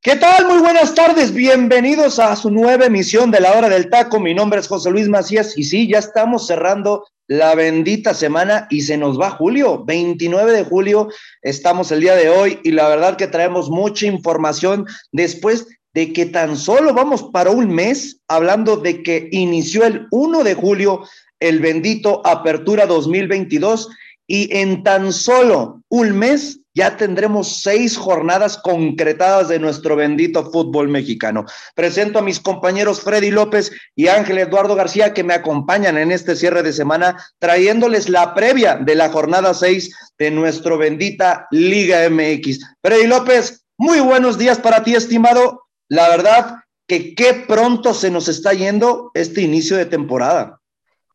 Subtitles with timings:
[0.00, 0.46] ¿Qué tal?
[0.46, 4.20] Muy buenas tardes, bienvenidos a su nueva emisión de la hora del taco.
[4.20, 8.82] Mi nombre es José Luis Macías y sí, ya estamos cerrando la bendita semana y
[8.82, 11.08] se nos va julio, 29 de julio,
[11.42, 16.26] estamos el día de hoy y la verdad que traemos mucha información después de que
[16.26, 21.02] tan solo vamos para un mes hablando de que inició el 1 de julio
[21.40, 23.88] el bendito Apertura 2022
[24.28, 30.86] y en tan solo un mes ya tendremos seis jornadas concretadas de nuestro bendito fútbol
[30.86, 31.44] mexicano.
[31.74, 36.36] Presento a mis compañeros Freddy López y Ángel Eduardo García que me acompañan en este
[36.36, 42.60] cierre de semana trayéndoles la previa de la jornada seis de nuestro bendita Liga MX.
[42.80, 45.64] Freddy López, muy buenos días para ti, estimado.
[45.88, 50.57] La verdad que qué pronto se nos está yendo este inicio de temporada.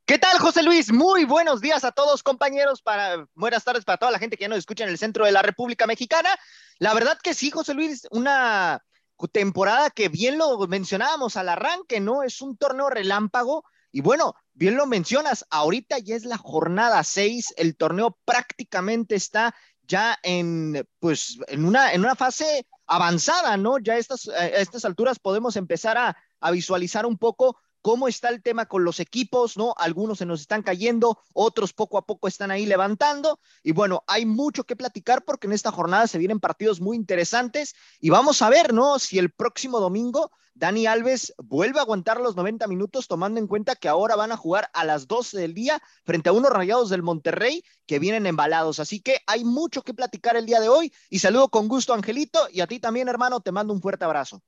[0.06, 0.92] ¿Qué tal, José Luis?
[0.92, 2.82] Muy buenos días a todos, compañeros.
[2.82, 5.32] Para, buenas tardes para toda la gente que ya nos escucha en el centro de
[5.32, 6.30] la República Mexicana.
[6.78, 8.84] La verdad que sí, José Luis, una
[9.31, 12.24] temporada que bien lo mencionábamos al arranque, ¿no?
[12.24, 13.64] Es un torneo relámpago.
[13.94, 19.56] Y bueno, bien lo mencionas, ahorita ya es la jornada 6, el torneo prácticamente está
[19.84, 23.80] ya en, pues, en una, en una fase avanzada, ¿no?
[23.80, 28.66] Ya estas, estas alturas podemos empezar a, a visualizar un poco cómo está el tema
[28.66, 29.76] con los equipos, ¿no?
[29.78, 33.40] Algunos se nos están cayendo, otros poco a poco están ahí levantando.
[33.62, 37.75] Y bueno, hay mucho que platicar porque en esta jornada se vienen partidos muy interesantes
[38.00, 39.00] y vamos a ver, ¿no?
[39.00, 43.75] Si el próximo domingo Dani Alves vuelve a aguantar los 90 minutos, tomando en cuenta
[43.75, 47.03] que ahora van a jugar a las 12 del día frente a unos rayados del
[47.03, 48.80] Monterrey que vienen embalados.
[48.80, 52.47] Así que hay mucho que platicar el día de hoy y saludo con gusto, Angelito,
[52.50, 54.41] y a ti también, hermano, te mando un fuerte abrazo.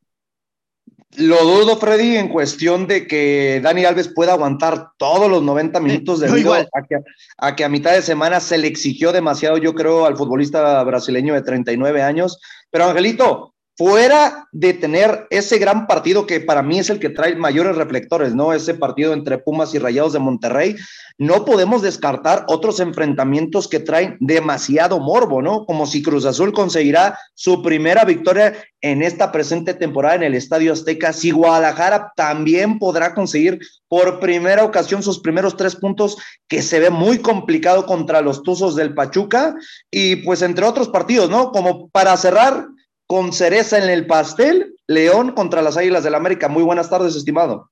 [1.17, 6.19] Lo dudo, Freddy, en cuestión de que Dani Alves pueda aguantar todos los 90 minutos
[6.19, 6.97] de no, a que,
[7.37, 11.33] a que a mitad de semana se le exigió demasiado, yo creo, al futbolista brasileño
[11.33, 12.39] de 39 años.
[12.69, 17.35] Pero Angelito, fuera de tener ese gran partido que para mí es el que trae
[17.35, 18.53] mayores reflectores, ¿no?
[18.53, 20.75] Ese partido entre Pumas y Rayados de Monterrey,
[21.17, 25.65] no podemos descartar otros enfrentamientos que traen demasiado morbo, ¿no?
[25.65, 30.71] Como si Cruz Azul conseguirá su primera victoria en esta presente temporada en el Estadio
[30.71, 36.79] Azteca, si Guadalajara también podrá conseguir por primera ocasión sus primeros tres puntos, que se
[36.79, 39.55] ve muy complicado contra los Tuzos del Pachuca,
[39.89, 41.51] y pues entre otros partidos, ¿no?
[41.51, 42.67] Como para cerrar,
[43.07, 46.47] con cereza en el pastel, León contra las Águilas del América.
[46.47, 47.71] Muy buenas tardes, estimado.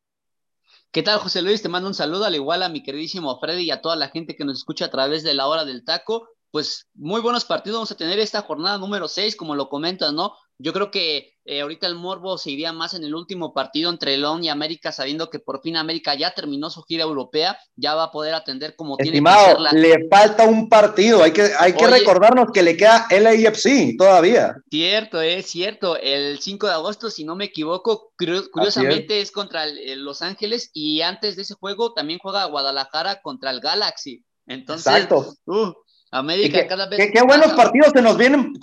[0.92, 1.62] ¿Qué tal, José Luis?
[1.62, 4.36] Te mando un saludo, al igual a mi queridísimo Freddy y a toda la gente
[4.36, 6.30] que nos escucha a través de la hora del taco.
[6.52, 10.36] Pues muy buenos partidos vamos a tener esta jornada número 6, como lo comentas, ¿no?
[10.64, 14.16] Yo creo que eh, ahorita el morbo se iría más en el último partido entre
[14.16, 18.04] León y América, sabiendo que por fin América ya terminó su gira europea, ya va
[18.06, 21.86] a poder atender como Estimado, tiene que le falta un partido, hay que, hay que
[21.86, 24.56] recordarnos que le queda el AFC todavía.
[24.72, 29.28] Cierto, es cierto, el 5 de agosto, si no me equivoco, curiosamente es.
[29.28, 29.32] es.
[29.34, 34.24] contra el, Los Ángeles y antes de ese juego también juega Guadalajara contra el Galaxy.
[34.46, 35.34] Entonces, Exacto.
[35.46, 35.74] Uh,
[36.14, 37.00] América qué, cada vez.
[37.00, 38.54] Qué, qué buenos partidos se nos vienen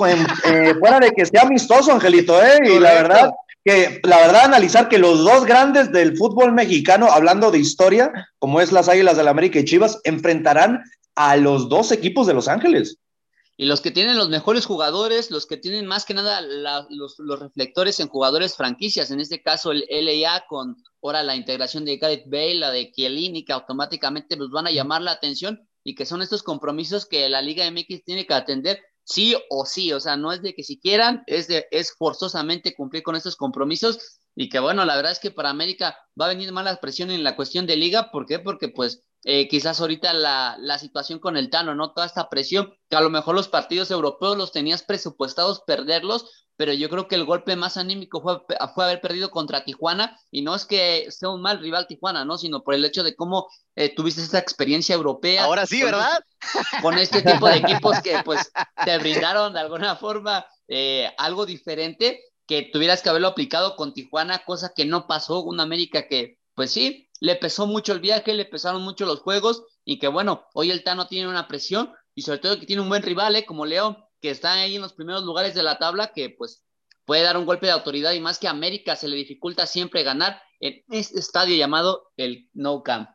[0.45, 2.59] eh, fuera de que sea amistoso, Angelito, ¿eh?
[2.65, 3.31] Y la verdad,
[3.65, 8.61] que la verdad, analizar que los dos grandes del fútbol mexicano, hablando de historia, como
[8.61, 10.83] es las Águilas del la América y Chivas, enfrentarán
[11.17, 12.99] a los dos equipos de Los Ángeles.
[13.57, 17.19] Y los que tienen los mejores jugadores, los que tienen más que nada la, los,
[17.19, 21.99] los, reflectores en jugadores franquicias, en este caso el LA con ahora la integración de
[21.99, 26.07] Gareth Bale, la de Chiellini, que automáticamente nos van a llamar la atención y que
[26.07, 30.17] son estos compromisos que la Liga MX tiene que atender sí o sí, o sea,
[30.17, 34.49] no es de que si quieran, es, de, es forzosamente cumplir con estos compromisos y
[34.49, 37.37] que bueno, la verdad es que para América va a venir mala presión en la
[37.37, 38.39] cuestión de liga, ¿por qué?
[38.39, 41.93] Porque pues eh, quizás ahorita la, la, situación con el Tano, ¿no?
[41.93, 46.73] Toda esta presión, que a lo mejor los partidos europeos los tenías presupuestados perderlos, pero
[46.73, 48.43] yo creo que el golpe más anímico fue,
[48.75, 52.39] fue haber perdido contra Tijuana, y no es que sea un mal rival Tijuana, ¿no?
[52.39, 55.45] Sino por el hecho de cómo eh, tuviste esta experiencia europea.
[55.45, 56.23] Ahora sí, ¿verdad?
[56.83, 58.51] Con este tipo de equipos que pues
[58.85, 64.45] te brindaron de alguna forma eh, algo diferente, que tuvieras que haberlo aplicado con Tijuana,
[64.45, 68.47] cosa que no pasó, una América que pues sí, le pesó mucho el viaje, le
[68.47, 72.39] pesaron mucho los juegos y que bueno, hoy el Tano tiene una presión y sobre
[72.39, 73.45] todo que tiene un buen rival, ¿eh?
[73.45, 76.65] como León, que está ahí en los primeros lugares de la tabla, que pues
[77.05, 80.03] puede dar un golpe de autoridad y más que a América se le dificulta siempre
[80.03, 83.09] ganar en este estadio llamado el No Camp.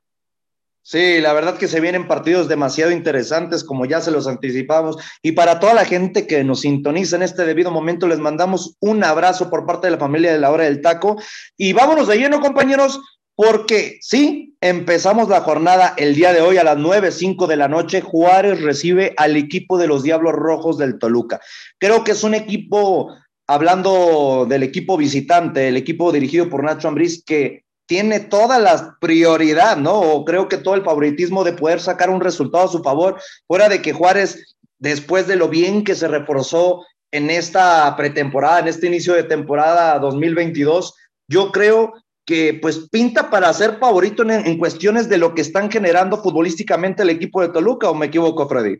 [0.88, 4.98] Sí, la verdad que se vienen partidos demasiado interesantes, como ya se los anticipamos.
[5.24, 9.04] Y para toda la gente que nos sintoniza en este debido momento, les mandamos un
[9.04, 11.20] abrazo por parte de la familia de la hora del taco.
[11.58, 13.02] Y vámonos de lleno, compañeros,
[13.36, 18.02] porque sí, empezamos la jornada el día de hoy a las 9.05 de la noche.
[18.02, 21.42] Juárez recibe al equipo de los Diablos Rojos del Toluca.
[21.78, 23.14] Creo que es un equipo,
[23.48, 29.78] hablando del equipo visitante, el equipo dirigido por Nacho Ambriz, que tiene toda la prioridad,
[29.78, 30.24] ¿no?
[30.26, 33.82] Creo que todo el favoritismo de poder sacar un resultado a su favor, fuera de
[33.82, 39.14] que Juárez, después de lo bien que se reforzó en esta pretemporada, en este inicio
[39.14, 40.96] de temporada 2022,
[41.28, 41.94] yo creo
[42.26, 47.12] que pues pinta para ser favorito en, cuestiones de lo que están generando futbolísticamente el
[47.12, 48.80] equipo de Toluca, ¿o me equivoco, Freddy?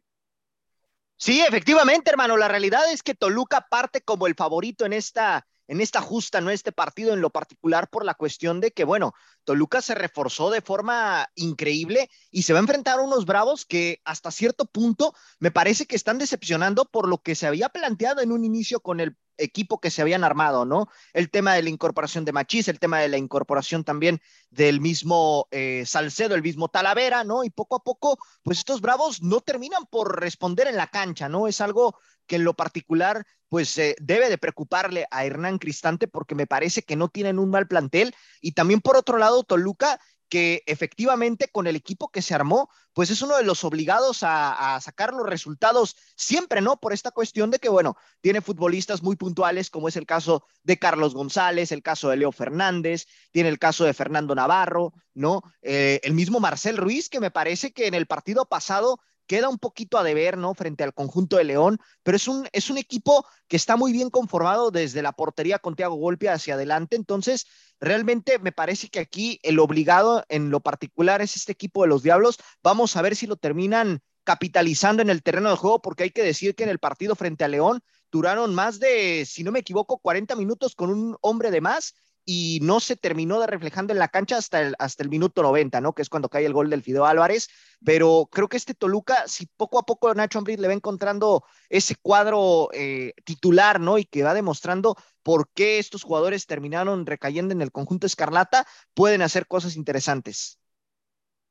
[1.18, 2.36] Sí, efectivamente, hermano.
[2.36, 6.52] La realidad es que Toluca parte como el favorito en esta en esta justa, no
[6.52, 9.14] este partido en lo particular por la cuestión de que, bueno,
[9.44, 14.00] Toluca se reforzó de forma increíble y se va a enfrentar a unos bravos que
[14.06, 18.32] hasta cierto punto me parece que están decepcionando por lo que se había planteado en
[18.32, 20.88] un inicio con el equipo que se habían armado, ¿no?
[21.14, 25.48] El tema de la incorporación de Machís, el tema de la incorporación también del mismo
[25.52, 27.44] eh, Salcedo, el mismo Talavera, ¿no?
[27.44, 31.48] Y poco a poco, pues estos bravos no terminan por responder en la cancha, ¿no?
[31.48, 31.98] Es algo
[32.28, 36.82] que en lo particular pues eh, debe de preocuparle a Hernán Cristante porque me parece
[36.82, 40.00] que no tienen un mal plantel y también por otro lado Toluca
[40.30, 44.80] que efectivamente con el equipo que se armó, pues es uno de los obligados a,
[44.82, 46.78] sacar los resultados siempre, ¿no?
[46.78, 50.78] Por esta cuestión de que, bueno, tiene futbolistas muy puntuales, como es el caso de
[50.78, 55.42] Carlos González, el caso de Leo Fernández, tiene el caso de Fernando Navarro, ¿no?
[55.62, 59.58] Eh, el mismo Marcel Ruiz, que me parece que en el partido pasado queda un
[59.58, 60.54] poquito a deber, ¿no?
[60.54, 64.10] Frente al conjunto de León, pero es un, es un equipo que está muy bien
[64.10, 66.96] conformado desde la portería con Thiago Golpe hacia adelante.
[66.96, 67.48] Entonces,
[67.80, 72.04] realmente me parece que aquí el obligado en lo particular es este equipo de los
[72.04, 72.38] Diablos.
[72.64, 76.24] Vamos a ver si lo terminan capitalizando en el terreno de juego, porque hay que
[76.24, 77.82] decir que en el partido frente a León
[78.12, 81.94] duraron más de, si no me equivoco, 40 minutos con un hombre de más
[82.26, 85.80] y no se terminó de reflejando en la cancha hasta el, hasta el minuto 90,
[85.80, 85.94] ¿no?
[85.94, 87.50] Que es cuando cae el gol del Fideo Álvarez.
[87.86, 91.96] Pero creo que este Toluca, si poco a poco Nacho Ambriz le va encontrando ese
[91.96, 94.00] cuadro eh, titular, ¿no?
[94.00, 99.22] Y que va demostrando por qué estos jugadores terminaron recayendo en el conjunto Escarlata, pueden
[99.22, 100.60] hacer cosas interesantes.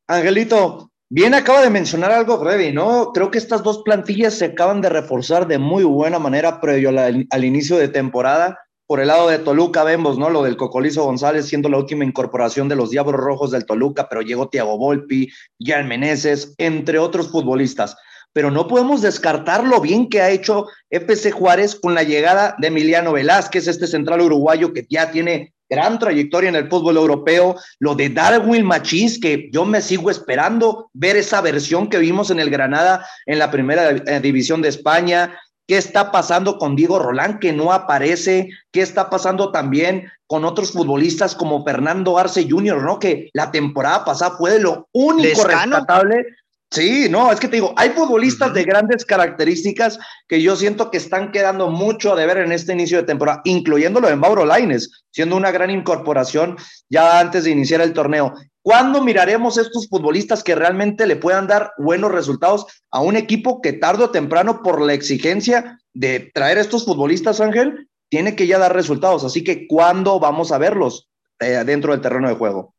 [0.08, 3.12] Angelito, bien acaba de mencionar algo, Freddy, ¿no?
[3.12, 7.26] Creo que estas dos plantillas se acaban de reforzar de muy buena manera previo al,
[7.30, 10.30] al inicio de temporada por el lado de Toluca vemos, ¿no?
[10.30, 14.22] Lo del Cocolizo González siendo la última incorporación de los Diablos Rojos del Toluca, pero
[14.22, 17.96] llegó Tiago Volpi, Jan Meneses, entre otros futbolistas.
[18.32, 22.68] Pero no podemos descartar lo bien que ha hecho FC Juárez con la llegada de
[22.68, 27.94] Emiliano Velázquez, este central uruguayo que ya tiene gran trayectoria en el fútbol europeo, lo
[27.94, 32.50] de Darwin Machís, que yo me sigo esperando ver esa versión que vimos en el
[32.50, 37.52] Granada en la primera eh, división de España, ¿Qué está pasando con Diego Rolán, que
[37.52, 38.50] no aparece?
[38.70, 42.98] ¿Qué está pasando también con otros futbolistas como Fernando Arce Jr., ¿no?
[42.98, 46.26] Que la temporada pasada fue de lo único rescatable.
[46.74, 48.54] Sí, no, es que te digo, hay futbolistas uh -huh.
[48.56, 52.98] de grandes características que yo siento que están quedando mucho a deber en este inicio
[52.98, 56.56] de temporada, incluyéndolo de Mauro Laines, siendo una gran incorporación
[56.90, 58.34] ya antes de iniciar el torneo.
[58.60, 63.74] ¿Cuándo miraremos estos futbolistas que realmente le puedan dar buenos resultados a un equipo que
[63.74, 68.74] tarde o temprano, por la exigencia de traer estos futbolistas, Ángel, tiene que ya dar
[68.74, 69.22] resultados?
[69.22, 72.74] Así que, ¿cuándo vamos a verlos eh, dentro del terreno de juego?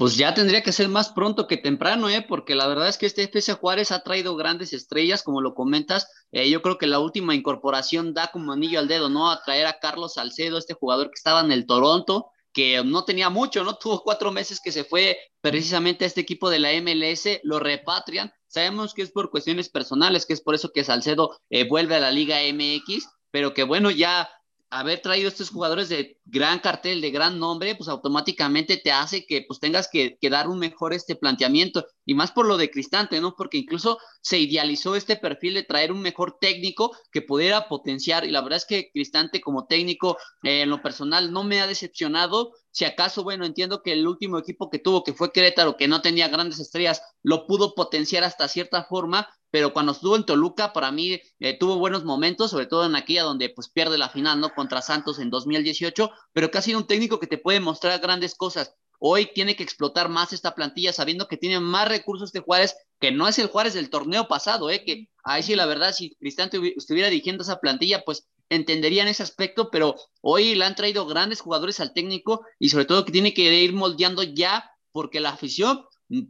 [0.00, 2.24] Pues ya tendría que ser más pronto que temprano, ¿eh?
[2.26, 6.08] porque la verdad es que este FC Juárez ha traído grandes estrellas, como lo comentas.
[6.32, 9.30] Eh, yo creo que la última incorporación da como anillo al dedo, ¿no?
[9.30, 13.28] A traer a Carlos Salcedo, este jugador que estaba en el Toronto, que no tenía
[13.28, 13.74] mucho, ¿no?
[13.78, 18.32] Tuvo cuatro meses que se fue precisamente a este equipo de la MLS, lo repatrian.
[18.46, 22.00] Sabemos que es por cuestiones personales, que es por eso que Salcedo eh, vuelve a
[22.00, 24.30] la Liga MX, pero que bueno, ya
[24.70, 29.44] haber traído estos jugadores de gran cartel, de gran nombre, pues automáticamente te hace que
[29.46, 33.36] pues tengas que, dar un mejor este planteamiento, y más por lo de Cristante, ¿no?
[33.36, 38.32] Porque incluso se idealizó este perfil de traer un mejor técnico que pudiera potenciar, y
[38.32, 42.50] la verdad es que Cristante como técnico, eh, en lo personal, no me ha decepcionado,
[42.72, 46.02] si acaso, bueno, entiendo que el último equipo que tuvo, que fue Querétaro, que no
[46.02, 50.90] tenía grandes estrellas, lo pudo potenciar hasta cierta forma, pero cuando estuvo en Toluca, para
[50.90, 54.52] mí eh, tuvo buenos momentos, sobre todo en aquella donde pues pierde la final, ¿no?
[54.52, 58.34] Contra Santos en 2018, pero que ha sido un técnico que te puede mostrar grandes
[58.34, 58.74] cosas.
[59.00, 63.10] Hoy tiene que explotar más esta plantilla sabiendo que tiene más recursos de Juárez, que
[63.10, 64.84] no es el Juárez del torneo pasado, ¿eh?
[64.84, 69.70] que ahí sí la verdad, si Cristante estuviera dirigiendo esa plantilla, pues entenderían ese aspecto,
[69.70, 73.42] pero hoy le han traído grandes jugadores al técnico y sobre todo que tiene que
[73.42, 75.86] ir moldeando ya porque la afición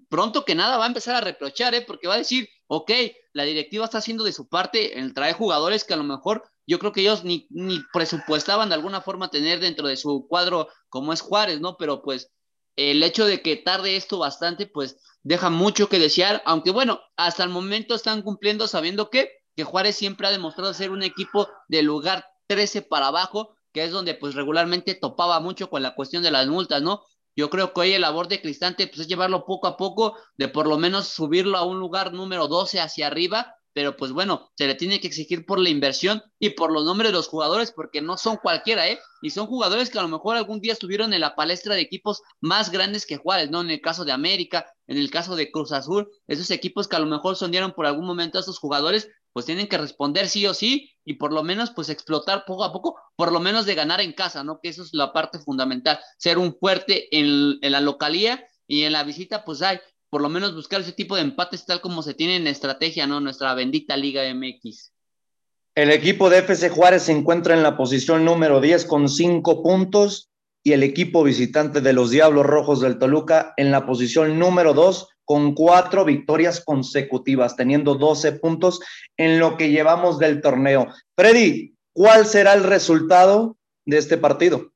[0.08, 1.82] pronto que nada va a empezar a reprochar, ¿eh?
[1.82, 2.90] porque va a decir, ok,
[3.32, 6.78] la directiva está haciendo de su parte en traer jugadores que a lo mejor yo
[6.78, 7.48] creo que ellos ni
[7.92, 11.76] presupuestaban de alguna forma tener dentro de su cuadro como es Juárez, ¿no?
[11.76, 12.30] Pero pues
[12.80, 17.44] el hecho de que tarde esto bastante, pues deja mucho que desear, aunque bueno, hasta
[17.44, 21.82] el momento están cumpliendo sabiendo que, que Juárez siempre ha demostrado ser un equipo de
[21.82, 26.30] lugar 13 para abajo, que es donde pues regularmente topaba mucho con la cuestión de
[26.30, 27.02] las multas, ¿no?
[27.36, 30.48] Yo creo que hoy el labor de Cristante pues, es llevarlo poco a poco, de
[30.48, 34.66] por lo menos subirlo a un lugar número 12 hacia arriba, pero pues bueno, se
[34.66, 38.00] le tiene que exigir por la inversión y por los nombres de los jugadores, porque
[38.00, 38.98] no son cualquiera, ¿eh?
[39.22, 42.22] Y son jugadores que a lo mejor algún día estuvieron en la palestra de equipos
[42.40, 43.60] más grandes que Juárez, ¿no?
[43.60, 47.00] En el caso de América, en el caso de Cruz Azul, esos equipos que a
[47.00, 50.54] lo mejor sondearon por algún momento a esos jugadores, pues tienen que responder sí o
[50.54, 54.00] sí y por lo menos pues explotar poco a poco, por lo menos de ganar
[54.00, 54.60] en casa, ¿no?
[54.60, 59.04] Que eso es la parte fundamental, ser un fuerte en, la localía y en la
[59.04, 59.78] visita pues hay,
[60.10, 63.20] por lo menos buscar ese tipo de empates tal como se tiene en estrategia, ¿no?
[63.20, 64.92] Nuestra bendita Liga MX.
[65.76, 70.28] El equipo de FC Juárez se encuentra en la posición número 10 con 5 puntos
[70.64, 75.08] y el equipo visitante de los Diablos Rojos del Toluca en la posición número 2
[75.24, 78.80] con cuatro victorias consecutivas, teniendo 12 puntos
[79.16, 80.88] en lo que llevamos del torneo.
[81.16, 84.72] Freddy, ¿cuál será el resultado de este partido?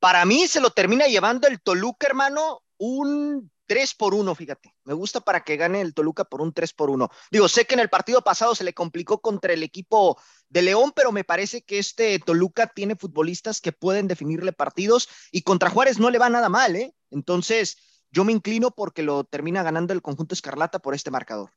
[0.00, 4.74] Para mí se lo termina llevando el Toluca, hermano, un 3 por 1, fíjate.
[4.84, 7.08] Me gusta para que gane el Toluca por un 3 por 1.
[7.30, 10.18] Digo, sé que en el partido pasado se le complicó contra el equipo
[10.48, 15.42] de León, pero me parece que este Toluca tiene futbolistas que pueden definirle partidos y
[15.42, 16.94] contra Juárez no le va nada mal, ¿eh?
[17.10, 17.76] Entonces,
[18.10, 21.50] yo me inclino porque lo termina ganando el conjunto Escarlata por este marcador.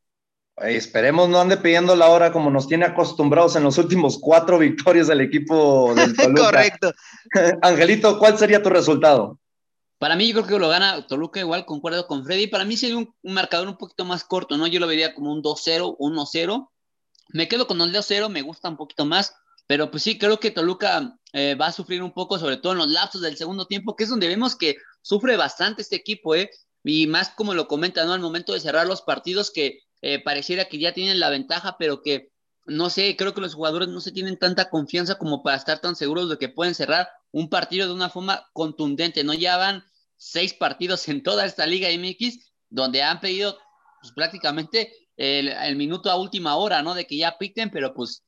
[0.58, 5.08] esperemos no ande pidiendo la hora como nos tiene acostumbrados en los últimos cuatro victorias
[5.08, 6.46] del equipo del Toluca.
[6.46, 6.94] Correcto.
[7.62, 9.40] Angelito, ¿cuál sería tu resultado?
[10.00, 12.48] Para mí, yo creo que lo gana Toluca, igual concuerdo con Freddy.
[12.48, 14.68] Para mí sería un, marcador un poquito más corto, ¿no?
[14.68, 16.70] Yo lo vería como un 2-0, 1-0.
[17.30, 19.34] Me quedo con el 2-0, me gusta un poquito más.
[19.66, 22.80] Pero pues sí, creo que Toluca eh, va a sufrir un poco, sobre todo en
[22.80, 26.52] los lapsos del segundo tiempo, que es donde vemos que sufre bastante este equipo, ¿eh?
[26.84, 28.14] Y más como lo comenta, ¿no?
[28.14, 32.02] Al momento de cerrar los partidos que eh, pareciera que ya tienen la ventaja, pero
[32.02, 32.32] que,
[32.66, 35.96] no sé, creo que los jugadores no se tienen tanta confianza como para estar tan
[35.96, 39.34] seguros de que pueden cerrar un partido de una forma contundente, ¿no?
[39.34, 39.84] Ya van
[40.18, 43.58] seis partidos en toda esta Liga MX donde han pedido
[44.02, 46.94] pues, prácticamente el, el, minuto a última hora, ¿no?
[46.94, 48.24] De que ya piten, pero pues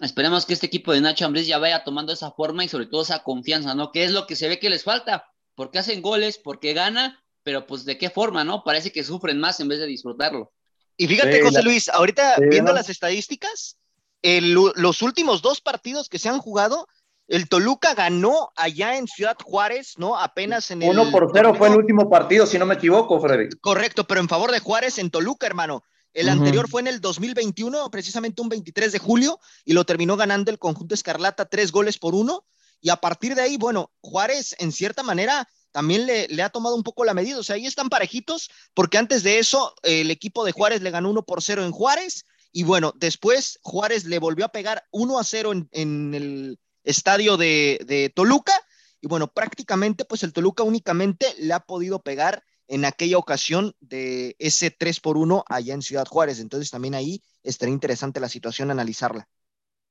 [0.00, 3.02] esperemos que este equipo de Nacho Ambriz ya vaya tomando esa forma y sobre todo
[3.02, 3.90] esa confianza, ¿no?
[3.92, 5.26] Que es lo que se ve que les falta
[5.58, 8.62] porque hacen goles, porque gana, pero pues de qué forma, ¿no?
[8.62, 10.52] Parece que sufren más en vez de disfrutarlo.
[10.96, 13.76] Y fíjate, José Luis, ahorita viendo las estadísticas,
[14.22, 16.86] los últimos dos partidos que se han jugado,
[17.28, 20.18] el Toluca ganó allá en Ciudad Juárez, ¿no?
[20.18, 20.90] Apenas en el.
[20.90, 23.50] Uno por cero fue el último partido, si no me equivoco, Freddy.
[23.60, 25.84] Correcto, pero en favor de Juárez en Toluca, hermano.
[26.14, 30.50] El anterior fue en el 2021, precisamente un 23 de julio, y lo terminó ganando
[30.50, 32.44] el conjunto Escarlata tres goles por uno.
[32.80, 36.82] Y a partir de ahí, bueno, Juárez en cierta manera también le, ha tomado un
[36.82, 37.38] poco la medida.
[37.38, 41.10] O sea, ahí están parejitos, porque antes de eso el equipo de Juárez le ganó
[41.10, 42.24] 1 por 0 en Juárez.
[42.52, 47.80] Y bueno, después Juárez le volvió a pegar 1 a 0 en, el estadio de,
[47.86, 48.52] de, Toluca.
[49.00, 54.36] Y bueno, prácticamente pues el Toluca únicamente le ha podido pegar en aquella ocasión de
[54.38, 56.40] ese 3 por 1 allá en Ciudad Juárez.
[56.40, 59.28] Entonces también ahí estaría interesante la situación analizarla.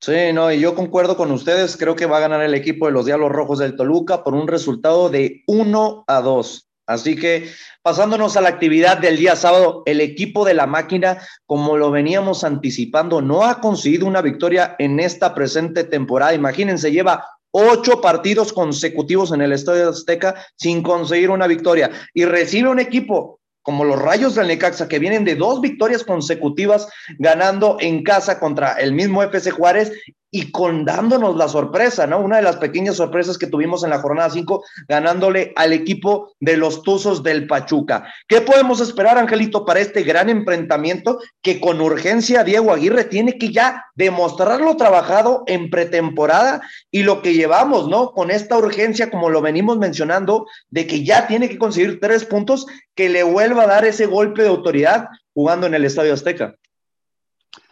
[0.00, 1.76] Sí, no, y yo concuerdo con ustedes.
[1.76, 4.46] Creo que va a ganar el equipo de los Diablos Rojos del Toluca por un
[4.46, 6.67] resultado de 1 a 2.
[6.88, 7.50] Así que
[7.82, 12.44] pasándonos a la actividad del día sábado, el equipo de la máquina, como lo veníamos
[12.44, 16.32] anticipando, no ha conseguido una victoria en esta presente temporada.
[16.32, 22.70] Imagínense, lleva ocho partidos consecutivos en el Estadio Azteca sin conseguir una victoria y recibe
[22.70, 28.02] un equipo como los Rayos del Necaxa, que vienen de dos victorias consecutivas ganando en
[28.02, 29.92] casa contra el mismo FC Juárez
[30.30, 32.18] y con dándonos la sorpresa, ¿no?
[32.20, 36.56] Una de las pequeñas sorpresas que tuvimos en la jornada 5, ganándole al equipo de
[36.56, 38.12] los Tuzos del Pachuca.
[38.26, 43.52] ¿Qué podemos esperar, Angelito, para este gran enfrentamiento que con urgencia Diego Aguirre tiene que
[43.52, 48.12] ya demostrar lo trabajado en pretemporada y lo que llevamos, ¿no?
[48.12, 52.66] Con esta urgencia, como lo venimos mencionando, de que ya tiene que conseguir tres puntos,
[52.94, 56.54] que le vuelva a dar ese golpe de autoridad jugando en el Estadio Azteca.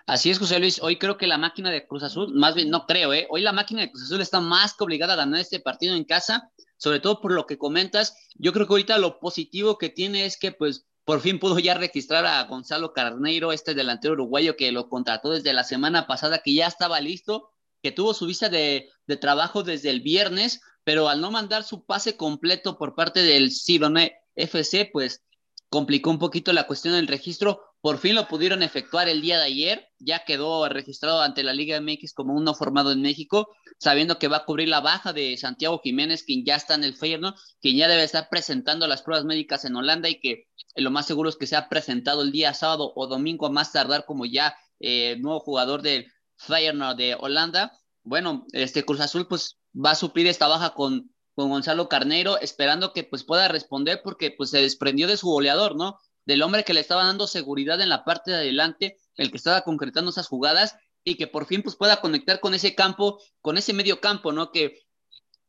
[0.06, 0.80] Así es, José Luis.
[0.80, 3.26] Hoy creo que la máquina de Cruz Azul, más bien no creo, ¿eh?
[3.28, 6.04] Hoy la máquina de Cruz Azul está más que obligada a ganar este partido en
[6.04, 8.14] casa, sobre todo por lo que comentas.
[8.36, 11.74] Yo creo que ahorita lo positivo que tiene es que pues por fin pudo ya
[11.74, 16.54] registrar a Gonzalo Carneiro, este delantero uruguayo que lo contrató desde la semana pasada, que
[16.54, 17.50] ya estaba listo,
[17.82, 18.88] que tuvo su visa de,
[19.20, 24.16] trabajo desde el viernes, pero al no mandar su pase completo por parte del Cirone
[24.36, 25.24] FC, pues
[25.68, 27.60] complicó un poquito la cuestión del registro.
[27.86, 31.80] Por fin lo pudieron efectuar el día de ayer, ya quedó registrado ante la Liga
[31.80, 35.80] MX como uno formado en México, sabiendo que va a cubrir la baja de Santiago
[35.80, 39.64] Jiménez, quien ya está en el Feyenoord, quien ya debe estar presentando las pruebas médicas
[39.64, 43.06] en Holanda y que lo más seguro es que sea presentado el día sábado o
[43.06, 47.70] domingo a más tardar como ya eh, nuevo jugador del Feyenoord de Holanda.
[48.02, 52.92] Bueno, este Cruz Azul pues va a suplir esta baja con, con Gonzalo Carneiro, esperando
[52.92, 56.00] que pues pueda responder porque pues se desprendió de su goleador, ¿no?
[56.26, 59.62] Del hombre que le estaba dando seguridad en la parte de adelante, el que estaba
[59.62, 63.72] concretando esas jugadas y que por fin pues pueda conectar con ese campo, con ese
[63.72, 64.50] medio campo, ¿no?
[64.50, 64.86] Que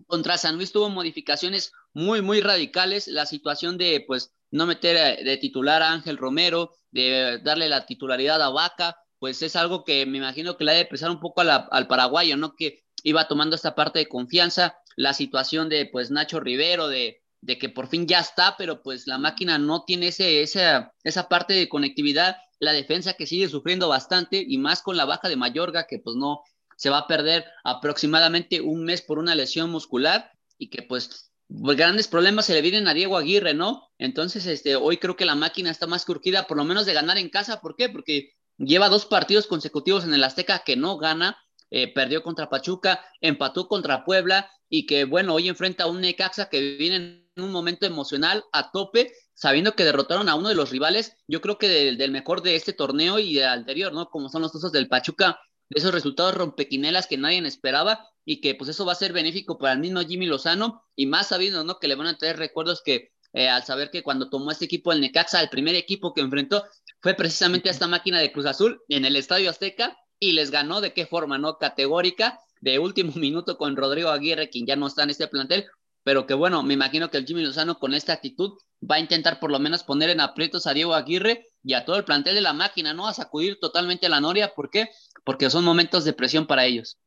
[0.06, 5.24] contra San Luis tuvo modificaciones muy, muy radicales, la situación de pues no meter eh,
[5.24, 10.06] de titular a Ángel Romero, de darle la titularidad a Vaca, pues es algo que
[10.06, 12.56] me imagino que le ha de pesar un poco al paraguayo, ¿no?
[12.56, 17.58] Que iba tomando esta parte de confianza, la situación de pues Nacho Rivero, de, de
[17.58, 21.54] que por fin ya está, pero pues la máquina no tiene ese, esa, esa parte
[21.54, 25.88] de conectividad, la defensa que sigue sufriendo bastante y más con la baja de Mayorga
[25.88, 26.42] que pues no
[26.76, 31.78] se va a perder aproximadamente un mes por una lesión muscular y que pues, pues
[31.78, 33.88] grandes problemas se le vienen a Diego Aguirre, ¿no?
[33.98, 37.18] Entonces, este, hoy creo que la máquina está más curquida, por lo menos de ganar
[37.18, 37.62] en casa.
[37.62, 37.88] ¿Por qué?
[37.88, 41.38] Porque lleva dos partidos consecutivos en el Azteca que no gana
[41.70, 46.50] eh, perdió contra Pachuca, empató contra Puebla y que bueno, hoy enfrenta a un Necaxa
[46.50, 50.72] que viene en un momento emocional a tope, sabiendo que derrotaron a uno de los
[50.72, 54.10] rivales, yo creo que del, mejor de este torneo y del anterior, ¿no?
[54.10, 55.40] Como son los osos del Pachuca,
[55.70, 59.58] de esos resultados rompequinelas que nadie esperaba y que pues eso va a ser benéfico
[59.58, 61.80] para el mismo Jimmy Lozano y más sabiendo, ¿no?
[61.80, 64.92] Que le van a traer recuerdos que eh, al saber que cuando tomó este equipo
[64.92, 66.64] el Necaxa, el primer equipo que enfrentó
[67.02, 70.82] fue precisamente a esta máquina de Cruz Azul en el Estadio Azteca y les ganó
[70.82, 71.58] de qué forma, ¿no?
[71.58, 75.68] Categórica, de último minuto con Rodrigo Aguirre, quien ya no está en este plantel,
[76.08, 79.42] pero que bueno, me imagino que el Jimmy Lozano con esta actitud va a intentar
[79.42, 82.40] por lo menos poner en aprietos a Diego Aguirre y a todo el plantel de
[82.40, 83.10] la máquina, ¿no?
[83.10, 84.88] A sacudir totalmente la noria, ¿por qué?
[85.26, 86.98] Porque son momentos de presión para ellos.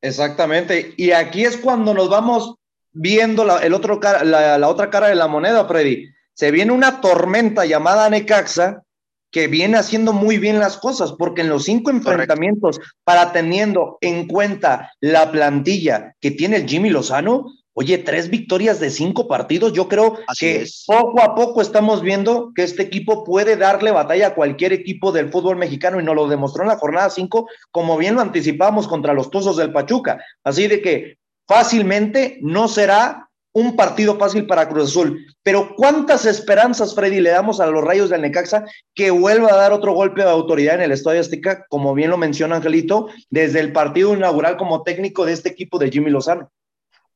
[0.00, 2.56] Exactamente, y aquí es cuando nos vamos
[2.90, 6.08] viendo la, el otro la, la otra cara de la moneda, Freddy.
[6.34, 8.82] Se viene una tormenta llamada Necaxa,
[9.30, 14.26] que viene haciendo muy bien las cosas, porque en los cinco enfrentamientos, para teniendo en
[14.26, 19.88] cuenta la plantilla que tiene el Jimmy Lozano, oye, tres victorias de cinco partidos, yo
[19.88, 24.72] creo que poco a poco estamos viendo que este equipo puede darle batalla a cualquier
[24.72, 28.20] equipo del fútbol mexicano y nos lo demostró en la jornada cinco, como bien lo
[28.20, 30.22] anticipamos contra los Tuzos del Pachuca.
[30.44, 35.26] Así de que fácilmente no será un partido fácil para Cruz Azul.
[35.42, 39.72] Pero ¿cuántas esperanzas, Freddy, le damos a los Rayos del Necaxa que vuelva a dar
[39.72, 43.72] otro golpe de autoridad en el Estadio Azteca, como bien lo menciona Angelito, desde el
[43.72, 46.50] partido inaugural como técnico de este equipo de Jimmy Lozano?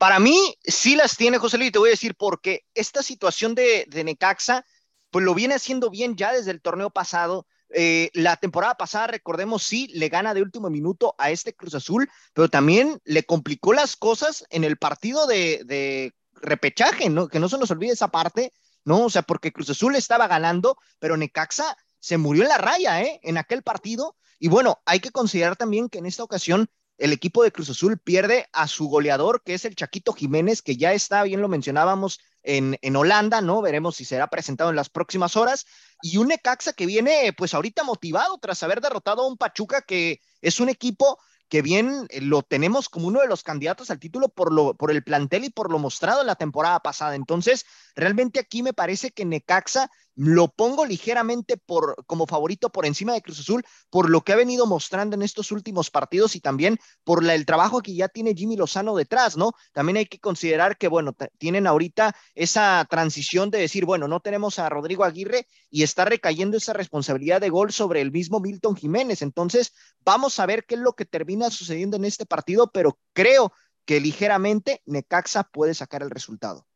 [0.05, 3.87] Para mí, sí las tiene José Luis, te voy a decir, porque esta situación de,
[3.89, 4.67] de Necaxa,
[5.11, 7.47] pues lo viene haciendo bien ya desde el torneo pasado.
[7.71, 12.11] Eh, la temporada pasada, recordemos, sí, le gana de último minuto a este Cruz Azul,
[12.35, 17.29] pero también le complicó las cosas en el partido de, de repechaje, ¿no?
[17.29, 18.53] Que no se nos olvide esa parte,
[18.85, 19.07] ¿no?
[19.07, 23.21] O sea, porque Cruz Azul estaba ganando, pero Necaxa se murió en la raya, ¿eh?
[23.23, 24.19] En aquel partido.
[24.39, 27.99] Y bueno, hay que considerar también que en esta ocasión el equipo de Cruz Azul
[27.99, 32.21] pierde a su goleador, que es el Chaquito Jiménez, que ya está, bien lo mencionábamos,
[32.43, 33.63] en, en, Holanda, ¿no?
[33.63, 35.65] Veremos si será presentado en las próximas horas.
[36.03, 40.21] Y un Necaxa que viene, pues ahorita motivado tras haber derrotado a un Pachuca, que
[40.43, 44.29] es un equipo que bien eh, lo tenemos como uno de los candidatos al título
[44.29, 47.15] por, lo, por el plantel y por lo mostrado en la temporada pasada.
[47.15, 53.13] Entonces, realmente aquí me parece que Necaxa lo pongo ligeramente por, como favorito por encima
[53.13, 56.79] de Cruz Azul, por lo que ha venido mostrando en estos últimos partidos y también
[57.03, 59.53] por el trabajo que ya tiene Jimmy Lozano detrás, ¿no?
[59.73, 64.59] También hay que considerar que, bueno, tienen ahorita esa transición de decir, bueno, no tenemos
[64.59, 69.23] a Rodrigo Aguirre y está recayendo esa responsabilidad de gol sobre el mismo Milton Jiménez.
[69.23, 69.73] Entonces,
[70.05, 73.53] vamos a ver qué es lo que termina sucediendo en este partido, pero creo
[73.85, 76.67] que ligeramente Necaxa puede sacar el resultado.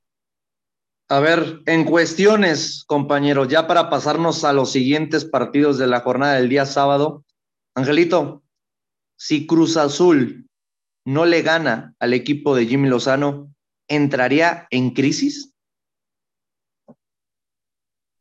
[1.11, 6.35] A ver, en cuestiones, compañeros, ya para pasarnos a los siguientes partidos de la jornada
[6.35, 7.25] del día sábado.
[7.75, 8.43] Angelito,
[9.17, 10.47] si Cruz Azul
[11.07, 13.55] no le gana al equipo de Jimmy Lozano,
[13.89, 15.55] ¿entraría en crisis?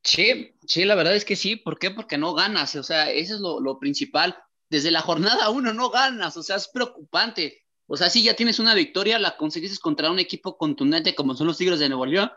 [0.02, 1.58] Sí, sí, la verdad es que sí.
[1.58, 1.92] ¿Por qué?
[1.92, 2.74] Porque no ganas.
[2.78, 4.38] O sea, eso es lo, lo principal.
[4.70, 6.38] Desde la jornada uno no ganas.
[6.38, 7.66] O sea, es preocupante.
[7.88, 11.48] O sea, sí, ya tienes una victoria, la conseguiste contra un equipo contundente como son
[11.48, 12.30] los Tigres de Nuevo León,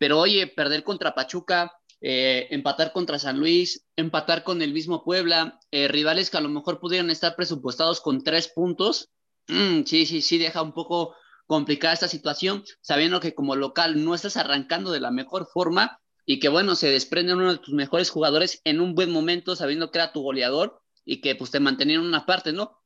[0.00, 5.60] pero oye, perder contra Pachuca, eh, empatar contra San Luis, empatar con el mismo Puebla,
[5.70, 9.10] eh, rivales que a lo mejor pudieran estar presupuestados con tres puntos,
[9.48, 11.14] mm, sí, sí, sí, deja un poco
[11.46, 16.38] complicada esta situación, sabiendo que como local no estás arrancando de la mejor forma y
[16.40, 19.98] que bueno, se desprende uno de tus mejores jugadores en un buen momento, sabiendo que
[19.98, 22.80] era tu goleador y que pues te mantenían una parte, ¿no?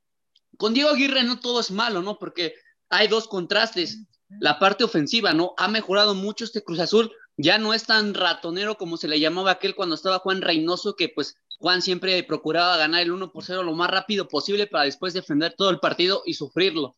[0.56, 2.18] Con Diego Aguirre no todo es malo, ¿no?
[2.18, 2.54] Porque
[2.88, 4.00] hay dos contrastes.
[4.40, 5.54] La parte ofensiva, ¿no?
[5.56, 7.12] Ha mejorado mucho este Cruz Azul.
[7.36, 11.08] Ya no es tan ratonero como se le llamaba aquel cuando estaba Juan Reynoso, que
[11.08, 15.14] pues Juan siempre procuraba ganar el 1 por 0 lo más rápido posible para después
[15.14, 16.96] defender todo el partido y sufrirlo.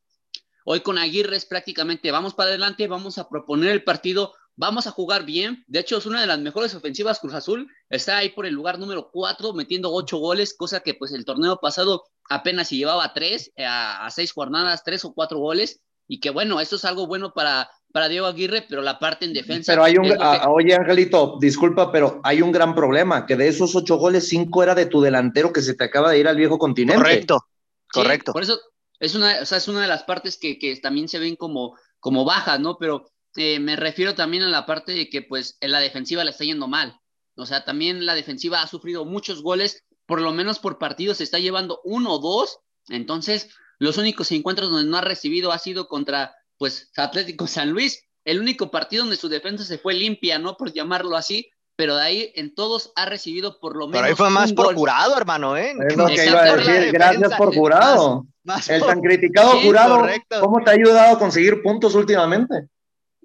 [0.64, 4.90] Hoy con Aguirre es prácticamente vamos para adelante, vamos a proponer el partido, vamos a
[4.90, 5.64] jugar bien.
[5.68, 7.70] De hecho, es una de las mejores ofensivas Cruz Azul.
[7.88, 11.59] Está ahí por el lugar número 4, metiendo 8 goles, cosa que pues el torneo
[11.61, 16.30] pasado apenas si llevaba tres eh, a, seis jornadas, tres o cuatro goles, y que
[16.30, 19.72] bueno, esto es algo bueno para, para Diego Aguirre, pero la parte en defensa.
[19.72, 20.12] Pero hay un,
[20.48, 24.74] oye Angelito, disculpa, pero hay un gran problema, que de esos ocho goles, cinco era
[24.74, 27.02] de tu delantero que se te acaba de ir al viejo continente.
[27.02, 27.46] Correcto,
[27.92, 28.32] correcto.
[28.32, 28.58] por eso
[28.98, 31.76] es una, o sea, es una de las partes que, que también se ven como,
[32.00, 32.78] como bajas, ¿no?
[32.78, 36.30] Pero eh, me refiero también a la parte de que pues en la defensiva le
[36.30, 37.00] está yendo mal.
[37.38, 41.24] O sea, también la defensiva ha sufrido muchos goles por lo menos por partido se
[41.24, 42.60] está llevando uno o dos.
[42.88, 48.02] Entonces, los únicos encuentros donde no ha recibido ha sido contra, pues, Atlético San Luis.
[48.24, 50.56] El único partido donde su defensa se fue limpia, ¿no?
[50.56, 54.00] Por llamarlo así, pero de ahí en todos ha recibido por lo menos.
[54.00, 55.74] Pero ahí fue más por jurado, hermano, ¿eh?
[55.88, 58.26] Es lo que iba a decir, gracias por jurado.
[58.68, 60.06] el tan criticado jurado,
[60.40, 62.68] ¿cómo te ha ayudado a conseguir puntos últimamente?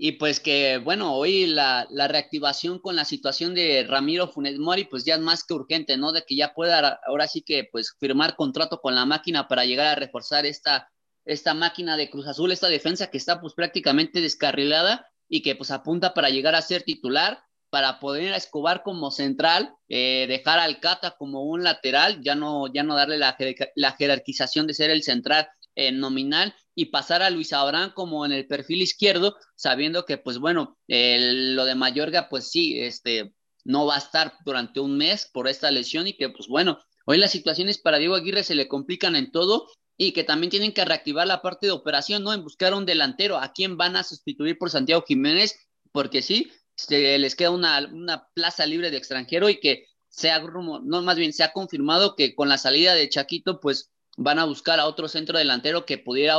[0.04, 5.06] Y pues que, bueno, hoy la, reactivación con la situación de Ramiro Funes Mori, pues
[5.06, 6.12] ya es más que urgente, ¿no?
[6.12, 9.86] De que ya pueda ahora sí que, pues, firmar contrato con la máquina para llegar
[9.86, 10.90] a reforzar esta,
[11.24, 15.70] esta máquina de Cruz Azul, esta defensa que está, pues, prácticamente descarrilada y que, pues,
[15.70, 20.80] apunta para llegar a ser titular, para poder a Escobar como central, eh, dejar al
[20.80, 23.38] Cata como un lateral, ya no, ya no darle la,
[23.76, 28.32] la jerarquización de ser el central eh, nominal y pasar a Luis Abraham como en
[28.32, 33.96] el perfil izquierdo, sabiendo que, pues bueno, lo de Mayorga, pues sí, este, no va
[33.96, 37.78] a estar durante un mes por esta lesión y que, pues bueno, hoy las situaciones
[37.78, 41.42] para Diego Aguirre se le complican en todo y que también tienen que reactivar la
[41.42, 42.34] parte de operación, ¿no?
[42.34, 45.60] En buscar un delantero, a quién van a sustituir por Santiago Jiménez,
[45.92, 50.40] porque sí, se les queda una, una plaza libre de extranjero y que se ha,
[50.40, 54.46] no, más bien se ha confirmado que con la salida de Chaquito, pues van a
[54.46, 56.36] buscar a otro centro delantero que pudiera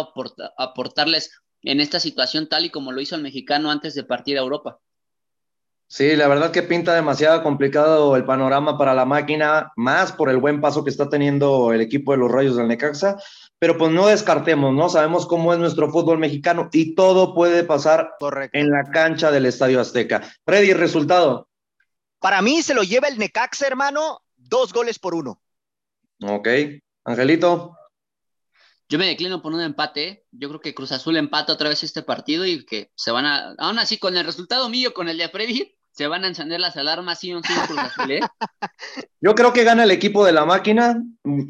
[0.59, 1.33] aportarles
[1.63, 4.79] en esta situación tal y como lo hizo el mexicano antes de partir a Europa.
[5.87, 10.39] Sí, la verdad que pinta demasiado complicado el panorama para la máquina, más por el
[10.39, 13.19] buen paso que está teniendo el equipo de los Rayos del Necaxa,
[13.59, 14.89] pero pues no descartemos, ¿no?
[14.89, 18.15] Sabemos cómo es nuestro fútbol mexicano y todo puede pasar
[18.53, 20.23] en la cancha del Estadio Azteca.
[20.47, 21.47] Freddy, resultado.
[22.19, 25.43] Para mí se lo lleva el Necaxa, hermano, dos goles por uno.
[26.23, 26.49] Ok.
[27.05, 27.77] Angelito.
[28.89, 30.27] Yo me declino por un empate.
[30.33, 33.55] Yo creo que Cruz Azul empata otra vez este partido y que se van a.
[33.59, 36.77] Aún así, con el resultado mío, con el de Freddy, se van a encender las
[36.77, 38.21] alarmas sí o sí Cruz Azul, ¿eh?
[39.21, 41.03] Yo creo que gana el equipo de la máquina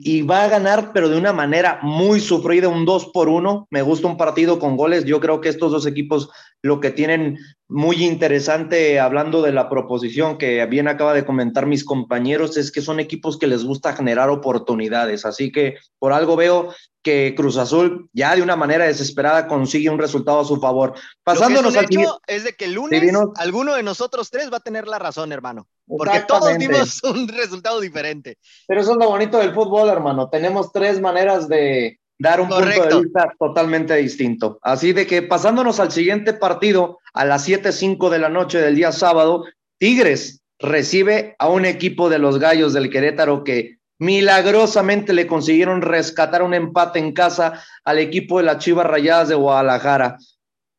[0.03, 3.69] y va a ganar, pero de una manera muy sufrida, un 2 por 1.
[3.71, 5.05] Me gusta un partido con goles.
[5.05, 6.29] Yo creo que estos dos equipos
[6.61, 7.39] lo que tienen
[7.73, 12.83] muy interesante, hablando de la proposición que bien acaba de comentar mis compañeros, es que
[12.83, 15.25] son equipos que les gusta generar oportunidades.
[15.25, 19.99] Así que por algo veo que Cruz Azul ya de una manera desesperada consigue un
[19.99, 20.95] resultado a su favor.
[21.25, 23.03] Pasándonos al hecho es de que el lunes
[23.37, 25.67] alguno de nosotros tres va a tener la razón, hermano.
[25.87, 28.37] Porque todos dimos un resultado diferente.
[28.69, 30.29] Pero eso es lo bonito del fútbol, hermano.
[30.29, 34.59] Tenemos tres maneras de, dar un punto de vista totalmente distinto.
[34.63, 38.93] Así de que pasándonos al siguiente partido, a las 7.05 de la noche del día
[38.93, 39.45] sábado,
[39.79, 46.43] Tigres recibe a un equipo de los Gallos del Querétaro que milagrosamente le consiguieron rescatar
[46.43, 50.17] un empate en casa al equipo de las Chivas Rayadas de Guadalajara.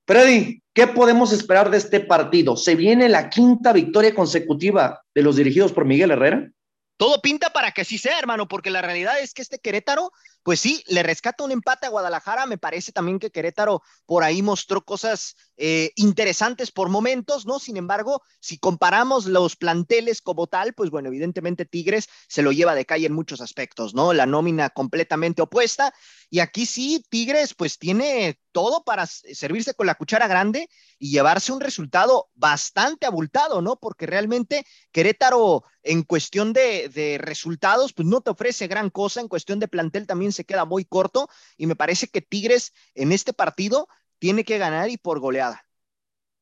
[0.07, 2.55] Freddy, ¿qué podemos esperar de este partido?
[2.55, 6.49] ¿Se viene la quinta victoria consecutiva de los dirigidos por Miguel Herrera?
[6.95, 10.11] Todo pinta para que sí sea, hermano, porque la realidad es que este Querétaro
[10.43, 12.45] pues sí, le rescata un empate a Guadalajara.
[12.45, 17.59] Me parece también que Querétaro por ahí mostró cosas eh, interesantes por momentos, ¿no?
[17.59, 22.73] Sin embargo, si comparamos los planteles como tal, pues bueno, evidentemente Tigres se lo lleva
[22.73, 24.13] de calle en muchos aspectos, ¿no?
[24.13, 25.93] La nómina completamente opuesta.
[26.29, 31.51] Y aquí sí, Tigres pues tiene todo para servirse con la cuchara grande y llevarse
[31.51, 33.75] un resultado bastante abultado, ¿no?
[33.75, 39.27] Porque realmente Querétaro en cuestión de, de resultados, pues no te ofrece gran cosa, en
[39.27, 43.33] cuestión de plantel también se queda muy corto y me parece que Tigres en este
[43.33, 43.87] partido
[44.23, 45.65] tiene que ganar y por goleada.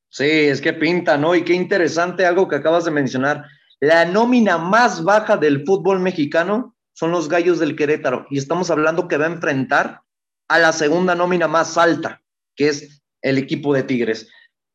[0.08, 1.34] Sí, es que pinta, ¿no?
[1.34, 3.44] Y qué interesante algo que acabas de mencionar.
[3.80, 8.28] La nómina más baja del fútbol mexicano son los gallos del Querétaro.
[8.30, 10.02] Y estamos hablando que va a enfrentar
[10.48, 12.22] a la segunda nómina más alta,
[12.56, 14.30] que es el equipo de Tigres.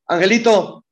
[0.08, 0.84] Angelito,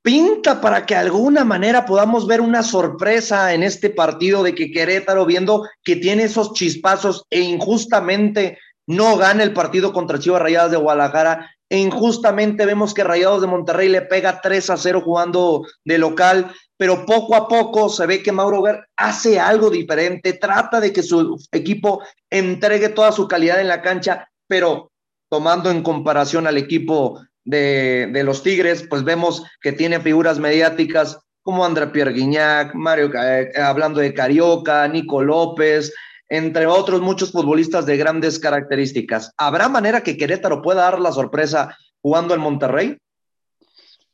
[0.00, 4.70] pinta para que de alguna manera podamos ver una sorpresa en este partido de que
[4.72, 8.56] Querétaro, viendo que tiene esos chispazos e injustamente
[8.90, 13.46] no gana el partido contra Chivas Rayadas de Guadalajara, e injustamente vemos que Rayados de
[13.46, 18.20] Monterrey le pega 3 a 0 jugando de local, pero poco a poco se ve
[18.20, 23.60] que Mauro Ver hace algo diferente, trata de que su equipo entregue toda su calidad
[23.60, 24.90] en la cancha, pero
[25.28, 31.64] tomando en comparación al equipo de, los Tigres, pues vemos que tiene figuras mediáticas como
[31.64, 35.94] André Pierre Guignac, Mario, eh, hablando de Carioca, Nico López,
[36.30, 39.32] entre otros muchos futbolistas de grandes características.
[39.36, 42.96] ¿Habrá manera que Querétaro pueda dar la sorpresa jugando en Monterrey?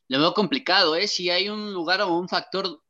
[0.08, 1.06] Lo veo complicado, ¿eh?
[1.06, 2.80] Si hay un lugar o un factor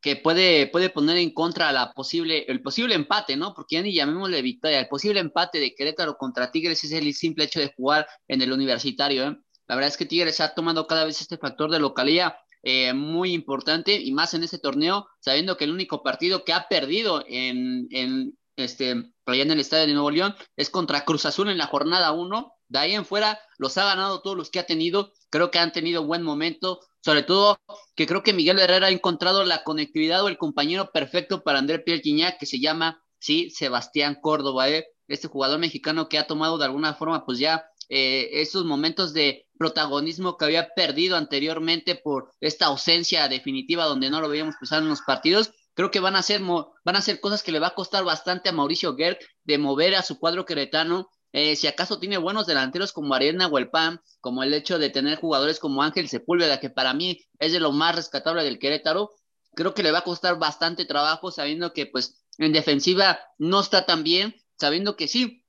[0.00, 3.52] que puede, puede poner en contra la posible, el posible empate, ¿no?
[3.52, 7.44] Porque ya ni llamémosle victoria, el posible empate de Querétaro contra Tigres es el simple
[7.44, 9.36] hecho de jugar en el universitario, ¿eh?
[9.66, 13.32] La verdad es que Tigres ha tomado cada vez este factor de localía eh, muy
[13.32, 17.86] importante y más en este torneo, sabiendo que el único partido que ha perdido en,
[17.90, 21.66] en este, allá en el estadio de Nuevo León es contra Cruz Azul en la
[21.66, 22.52] jornada 1.
[22.68, 25.12] De ahí en fuera los ha ganado todos los que ha tenido.
[25.30, 26.80] Creo que han tenido buen momento.
[27.00, 27.58] Sobre todo
[27.94, 31.78] que creo que Miguel Herrera ha encontrado la conectividad o el compañero perfecto para André
[31.78, 32.02] Pierre
[32.38, 34.88] que se llama, sí, Sebastián Córdoba, ¿eh?
[35.06, 39.46] este jugador mexicano que ha tomado de alguna forma pues ya eh, esos momentos de
[39.58, 44.88] protagonismo que había perdido anteriormente por esta ausencia definitiva donde no lo veíamos pasar en
[44.88, 45.52] los partidos.
[45.78, 48.52] Creo que van a ser van a cosas que le va a costar bastante a
[48.52, 51.08] Mauricio Gerg de mover a su cuadro queretano.
[51.30, 55.60] Eh, si acaso tiene buenos delanteros como Ariel Nahuelpan, como el hecho de tener jugadores
[55.60, 59.12] como Ángel Sepúlveda, que para mí es de lo más rescatable del Querétaro,
[59.54, 63.86] creo que le va a costar bastante trabajo, sabiendo que pues en defensiva no está
[63.86, 65.44] tan bien, sabiendo que sí,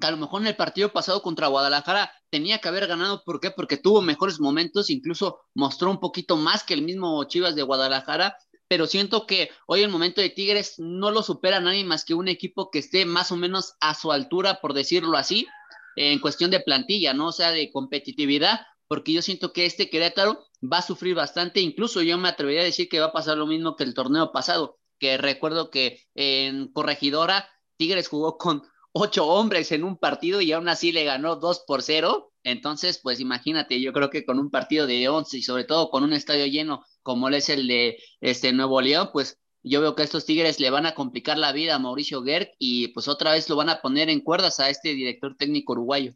[0.00, 3.24] que a lo mejor en el partido pasado contra Guadalajara tenía que haber ganado.
[3.24, 3.50] ¿Por qué?
[3.50, 8.36] Porque tuvo mejores momentos, incluso mostró un poquito más que el mismo Chivas de Guadalajara.
[8.74, 12.26] Pero siento que hoy el momento de Tigres no lo supera nadie más que un
[12.26, 15.46] equipo que esté más o menos a su altura, por decirlo así,
[15.94, 17.28] en cuestión de plantilla, ¿no?
[17.28, 21.60] O sea, de competitividad, porque yo siento que este Querétaro va a sufrir bastante.
[21.60, 24.32] Incluso yo me atrevería a decir que va a pasar lo mismo que el torneo
[24.32, 28.64] pasado, que recuerdo que en Corregidora Tigres jugó con
[28.96, 32.32] ocho hombres en un partido y aún así le ganó dos por cero.
[32.44, 36.04] Entonces, pues imagínate, yo creo que con un partido de once y sobre todo con
[36.04, 40.26] un estadio lleno como es el de este Nuevo León, pues yo veo que estos
[40.26, 43.56] Tigres le van a complicar la vida a Mauricio Gerg y pues otra vez lo
[43.56, 46.14] van a poner en cuerdas a este director técnico uruguayo.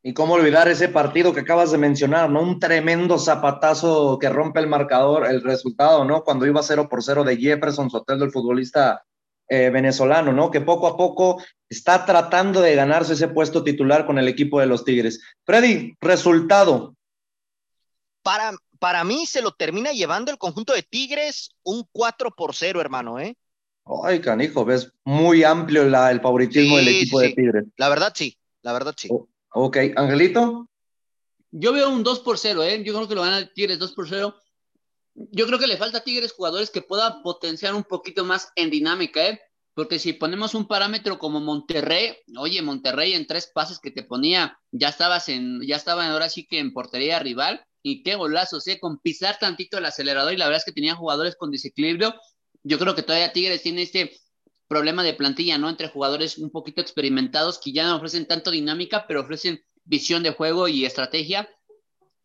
[0.00, 2.42] Y cómo olvidar ese partido que acabas de mencionar, ¿no?
[2.42, 6.22] Un tremendo zapatazo que rompe el marcador, el resultado, ¿no?
[6.22, 9.02] Cuando iba 0 por 0 de Jefferson Sotelo, el futbolista
[9.48, 10.50] eh, venezolano, ¿no?
[10.50, 14.66] Que poco a poco está tratando de ganarse ese puesto titular con el equipo de
[14.66, 15.20] los Tigres.
[15.44, 16.94] Freddy, resultado.
[18.22, 22.80] Para, para mí se lo termina llevando el conjunto de Tigres un 4 por 0,
[22.80, 23.36] hermano, ¿eh?
[24.04, 27.64] Ay, canijo, ves muy amplio la, el favoritismo del equipo de Tigres.
[27.76, 29.08] La verdad sí, la verdad sí.
[29.10, 30.68] Oh, ok, Angelito.
[31.50, 32.82] Yo veo un 2 por 0, ¿eh?
[32.84, 34.34] Yo creo que lo van a Tigres 2 por 0
[35.30, 38.70] yo creo que le falta a Tigres jugadores que puedan potenciar un poquito más en
[38.70, 39.40] dinámica, ¿eh?
[39.74, 44.58] Porque si ponemos un parámetro como Monterrey, oye, Monterrey en tres pases que te ponía,
[44.72, 48.80] ya estabas en, ya estaban ahora sí que en portería rival, y qué golazos, ¿eh?
[48.80, 52.14] Con pisar tantito el acelerador, y la verdad es que tenía jugadores con desequilibrio.
[52.64, 54.12] Yo creo que todavía Tigres tiene este
[54.66, 55.68] problema de plantilla, ¿no?
[55.68, 60.30] Entre jugadores un poquito experimentados que ya no ofrecen tanto dinámica, pero ofrecen visión de
[60.30, 61.48] juego y estrategia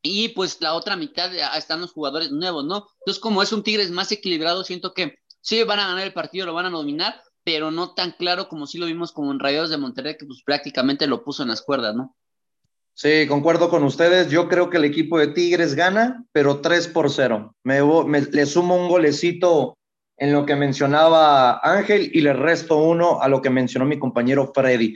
[0.04, 2.88] y pues la otra mitad ah, están los jugadores nuevos, ¿no?
[3.00, 6.46] Entonces, como es un Tigres más equilibrado, siento que sí van a ganar el partido,
[6.46, 9.70] lo van a dominar, pero no tan claro como sí lo vimos como en Rayados
[9.70, 12.16] de Monterrey, que pues prácticamente lo puso en las cuerdas, ¿no?
[12.96, 14.30] Sí, concuerdo con ustedes.
[14.30, 17.56] Yo creo que el equipo de Tigres gana, pero 3 por 0.
[17.64, 19.78] Me, le sumo un golecito
[20.18, 24.52] en lo que mencionaba Ángel y le resto uno a lo que mencionó mi compañero
[24.54, 24.94] Freddy.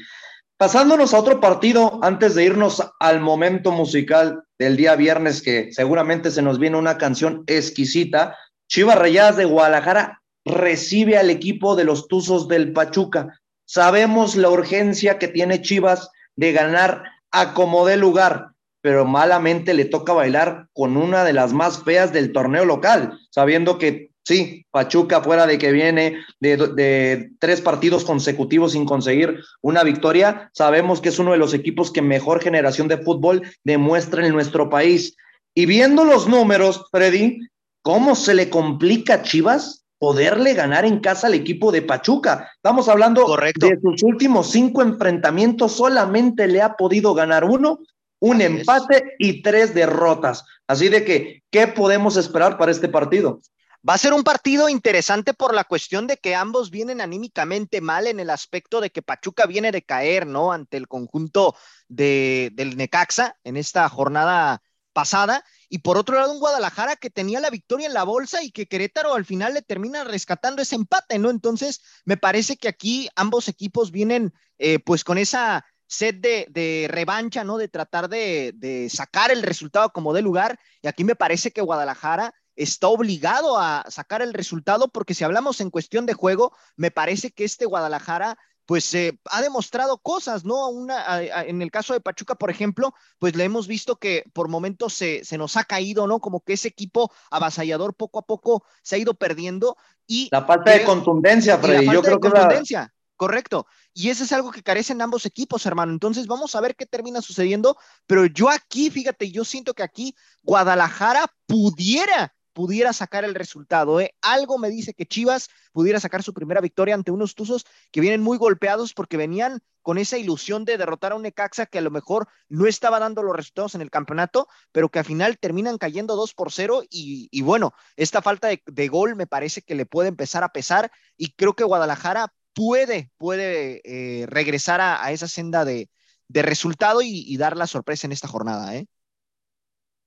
[0.57, 6.31] Pasándonos a otro partido, antes de irnos al momento musical del día viernes, que seguramente
[6.31, 8.35] se nos viene una canción exquisita,
[8.67, 13.39] Chivas Rayadas de Guadalajara recibe al equipo de los Tuzos del Pachuca.
[13.65, 19.85] Sabemos la urgencia que tiene Chivas de ganar a como dé lugar, pero malamente le
[19.85, 25.21] toca bailar con una de las más feas del torneo local, sabiendo que Sí, Pachuca
[25.21, 31.19] fuera de que viene de, tres partidos consecutivos sin conseguir una victoria, sabemos que es
[31.19, 35.15] uno de los equipos que mejor generación de fútbol demuestra en nuestro país.
[35.55, 37.39] Y viendo los números, Freddy,
[37.81, 42.51] ¿cómo se le complica a Chivas poderle ganar en casa al equipo de Pachuca?
[42.57, 47.79] Estamos hablando de sus últimos cinco enfrentamientos, solamente le ha podido ganar uno,
[48.19, 50.43] un empate y tres derrotas.
[50.67, 53.39] Así de que, ¿qué podemos esperar para este partido?
[53.87, 58.07] Va a ser un partido interesante por la cuestión de que ambos vienen anímicamente mal
[58.07, 60.51] en el aspecto de que Pachuca viene de caer, ¿no?
[60.51, 61.55] Ante el conjunto
[61.87, 65.45] de, del Necaxa en esta jornada pasada.
[65.69, 68.67] Y por otro lado, un Guadalajara que tenía la victoria en la bolsa y que
[68.67, 71.29] Querétaro al final le termina rescatando ese empate, ¿no?
[71.29, 77.45] Entonces, me parece que aquí ambos equipos vienen eh, pues con esa sed de, revancha,
[77.45, 77.57] ¿no?
[77.57, 80.59] De tratar de, de sacar el resultado como de lugar.
[80.81, 85.61] Y aquí me parece que Guadalajara está obligado a sacar el resultado porque si hablamos
[85.61, 90.67] en cuestión de juego, me parece que este Guadalajara pues eh, ha demostrado cosas, ¿no?
[90.67, 94.93] Una, en el caso de Pachuca, por ejemplo, pues le hemos visto que por momentos
[94.93, 96.19] se, se, nos ha caído, ¿no?
[96.19, 100.27] Como que ese equipo avasallador poco a poco se ha ido perdiendo y...
[100.33, 101.85] La falta de contundencia, Freddy.
[101.85, 102.93] Yo creo que contundencia.
[103.15, 103.67] Correcto.
[103.93, 105.91] Y eso es algo que carecen ambos equipos, hermano.
[105.93, 107.77] Entonces vamos a ver qué termina sucediendo.
[108.05, 114.01] Pero yo aquí, fíjate, yo siento que aquí Guadalajara pudiera pudiera sacar el resultado.
[114.01, 114.15] ¿eh?
[114.19, 118.23] Algo me dice que Chivas pudiera sacar su primera victoria ante unos Tuzos que vienen
[118.23, 121.91] muy golpeados porque venían con esa ilusión de derrotar a un Necaxa que a lo
[121.91, 126.15] mejor no estaba dando los resultados en el campeonato, pero que al final terminan cayendo
[126.15, 130.43] 2 por 0 y, bueno, esta falta de, gol me parece que le puede empezar
[130.43, 135.91] a pesar y creo que Guadalajara puede, puede eh, regresar a, esa senda de,
[136.33, 138.75] resultado y, dar la sorpresa en esta jornada.
[138.75, 138.87] ¿eh?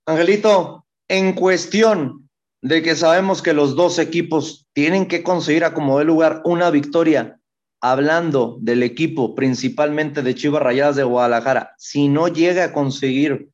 [0.06, 2.29] Angelito, en cuestión
[2.62, 6.70] de que sabemos que los dos equipos tienen que conseguir a como de lugar una
[6.70, 7.38] victoria,
[7.80, 13.48] hablando del equipo principalmente de Chivas Rayadas de Guadalajara, si no llega a conseguir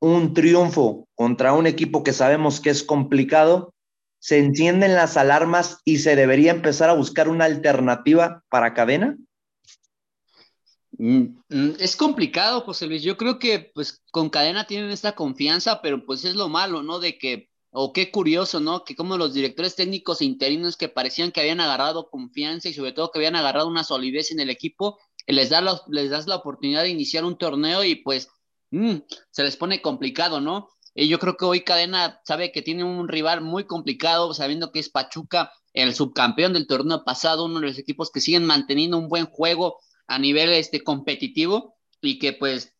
[0.00, 3.72] un triunfo contra un equipo que sabemos que es complicado,
[4.18, 9.16] se encienden las alarmas y se debería empezar a buscar una alternativa para cadena?
[10.98, 13.02] Mm, mm, es complicado, José Luis.
[13.02, 17.00] Yo creo que pues con cadena tienen esta confianza, pero pues es lo malo, ¿no?
[17.00, 18.84] De que o qué curioso, ¿no?
[18.84, 22.92] Que como los directores técnicos e interinos que parecían que habían agarrado confianza y sobre
[22.92, 26.82] todo que habían agarrado una solidez en el equipo, les, da les das la oportunidad
[26.82, 28.28] de iniciar un torneo y pues
[28.70, 28.96] mm,
[29.30, 30.68] se les pone complicado, ¿no?
[30.94, 34.80] Y yo creo que hoy Cadena sabe que tiene un rival muy complicado, sabiendo que
[34.80, 39.08] es Pachuca, el subcampeón del torneo pasado, uno de los equipos que siguen manteniendo un
[39.08, 42.74] buen juego a nivel este, competitivo y que pues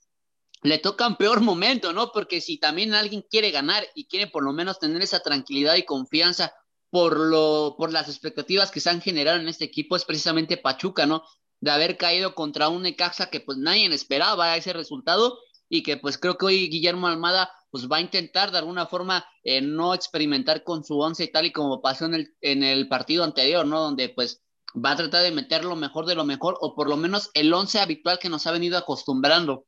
[0.62, 2.12] le toca un peor momento, ¿no?
[2.12, 5.84] Porque si también alguien quiere ganar y quiere por lo menos tener esa tranquilidad y
[5.84, 6.54] confianza
[6.90, 11.04] por, lo, por las expectativas que se han generado en este equipo, es precisamente Pachuca,
[11.06, 11.24] ¿no?
[11.60, 16.18] De haber caído contra un Necaxa que pues nadie esperaba ese resultado y que pues
[16.18, 20.62] creo que hoy Guillermo Almada pues va a intentar de alguna forma eh, no experimentar
[20.62, 23.80] con su once y tal y como pasó en el, en el partido anterior, ¿no?
[23.80, 24.42] Donde pues
[24.74, 27.52] va a tratar de meter lo mejor de lo mejor o por lo menos el
[27.52, 29.66] once habitual que nos ha venido acostumbrando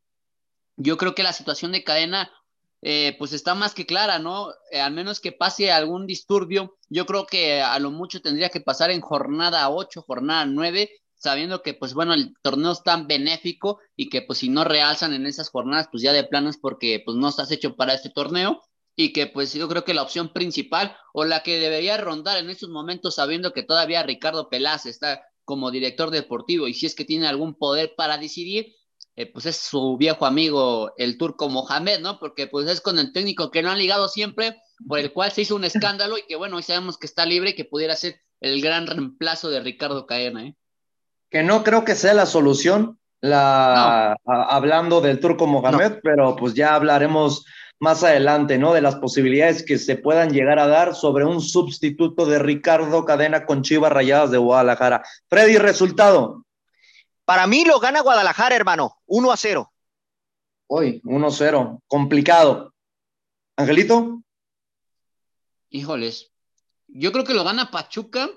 [0.76, 2.30] yo creo que la situación de cadena
[2.82, 4.50] eh, pues está más que clara, ¿no?
[4.70, 8.60] Eh, al menos que pase algún disturbio, yo creo que a lo mucho tendría que
[8.60, 13.80] pasar en jornada 8, jornada 9, sabiendo que pues bueno, el torneo es tan benéfico
[13.96, 17.16] y que pues si no realzan en esas jornadas, pues ya de planos porque pues
[17.16, 18.60] no estás hecho para este torneo
[18.96, 22.50] y que pues yo creo que la opción principal o la que debería rondar en
[22.50, 27.06] estos momentos sabiendo que todavía Ricardo Pelaz está como director deportivo y si es que
[27.06, 28.74] tiene algún poder para decidir,
[29.16, 32.18] eh, pues es su viejo amigo el turco Mohamed, ¿no?
[32.18, 34.56] Porque pues es con el técnico que no han ligado siempre,
[34.88, 35.64] por el cual se hizo un
[35.98, 38.86] escándalo y que bueno, hoy sabemos que está libre y que pudiera ser el gran
[38.86, 40.56] reemplazo de Ricardo Caena, ¿eh?
[41.30, 46.74] Que no creo que sea la solución, la, hablando del turco Mohamed, pero pues ya
[46.74, 47.44] hablaremos
[47.80, 48.72] más adelante, ¿no?
[48.72, 53.46] De las posibilidades que se puedan llegar a dar sobre un sustituto de Ricardo Cadena
[53.46, 55.02] con Chivas Rayadas de Guadalajara.
[55.28, 56.43] Freddy, resultado.
[57.24, 59.72] Para mí lo gana Guadalajara, hermano, 1 a 0.
[60.66, 62.74] Hoy, 1-0, complicado.
[63.56, 64.22] Angelito.
[65.70, 66.32] Híjoles,
[66.88, 68.30] yo creo que lo gana Pachuca,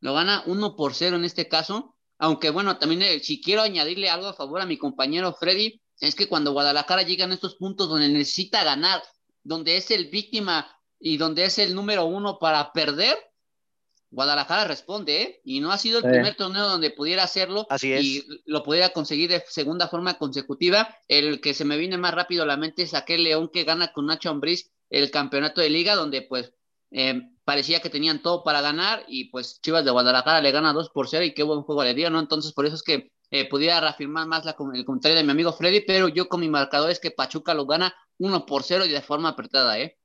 [0.00, 4.10] lo gana 1 por 0 en este caso, aunque bueno, también eh, si quiero añadirle
[4.10, 7.88] algo a favor a mi compañero Freddy, es que cuando Guadalajara llega en estos puntos
[7.88, 9.02] donde necesita ganar,
[9.42, 10.68] donde es el víctima
[10.98, 13.16] y donde es el número uno para perder,
[14.12, 15.40] Guadalajara responde, ¿eh?
[15.42, 19.30] Y no ha sido el primer torneo donde pudiera hacerlo Así y lo pudiera conseguir
[19.30, 20.94] de segunda forma consecutiva.
[21.08, 23.92] El que se me viene más rápido a la mente es aquel León que gana
[23.92, 26.52] con Nacho Ambriz el campeonato de liga, donde pues
[26.90, 30.90] eh, parecía que tenían todo para ganar y pues Chivas de Guadalajara le gana 2
[30.90, 32.20] por 0 y qué buen juego le dio, ¿no?
[32.20, 35.54] Entonces por eso es que eh, pudiera reafirmar más la, el comentario de mi amigo
[35.54, 38.90] Freddy, pero yo con mi marcador es que Pachuca lo gana 1 por 0 y
[38.90, 39.96] de forma apretada, ¿eh?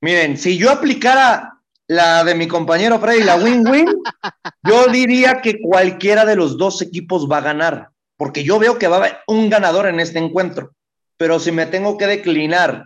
[0.00, 3.86] Miren, si yo aplicara la de mi compañero Freddy, la win-win,
[4.62, 8.88] yo diría que cualquiera de los dos equipos va a ganar, porque yo veo que
[8.88, 10.72] va a haber un ganador en este encuentro,
[11.16, 12.84] pero si me tengo que declinar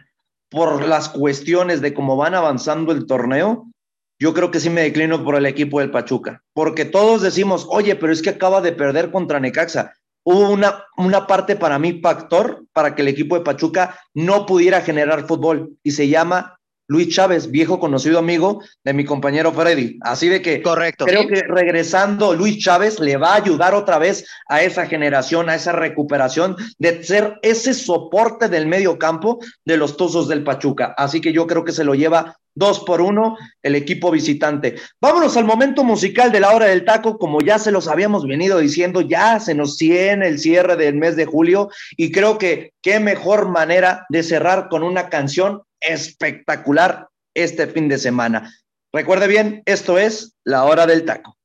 [0.51, 3.67] por las cuestiones de cómo van avanzando el torneo,
[4.19, 7.95] yo creo que sí me declino por el equipo del Pachuca, porque todos decimos, oye,
[7.95, 9.95] pero es que acaba de perder contra Necaxa.
[10.25, 14.81] Hubo una, una parte para mí factor para que el equipo de Pachuca no pudiera
[14.81, 16.58] generar fútbol y se llama
[16.91, 19.99] Luis Chávez, viejo conocido amigo de mi compañero Freddy.
[20.01, 21.05] Así de que Correcto.
[21.05, 25.55] creo que regresando Luis Chávez le va a ayudar otra vez a esa generación, a
[25.55, 30.95] esa recuperación de ser ese soporte del medio campo de los Tuzos del Pachuca.
[30.97, 34.77] Así que yo creo que se lo lleva dos por uno el equipo visitante.
[34.99, 38.59] Vámonos al momento musical de la hora del taco, como ya se los habíamos venido
[38.59, 41.69] diciendo, ya se nos tiene el cierre del mes de julio
[41.99, 47.99] y creo que qué mejor manera de cerrar con una canción espectacular este fin de
[47.99, 48.53] semana.
[48.93, 51.37] Recuerde bien, esto es La Hora del Taco.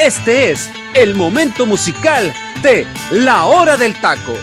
[0.00, 4.34] Este es el momento musical de La Hora del Taco.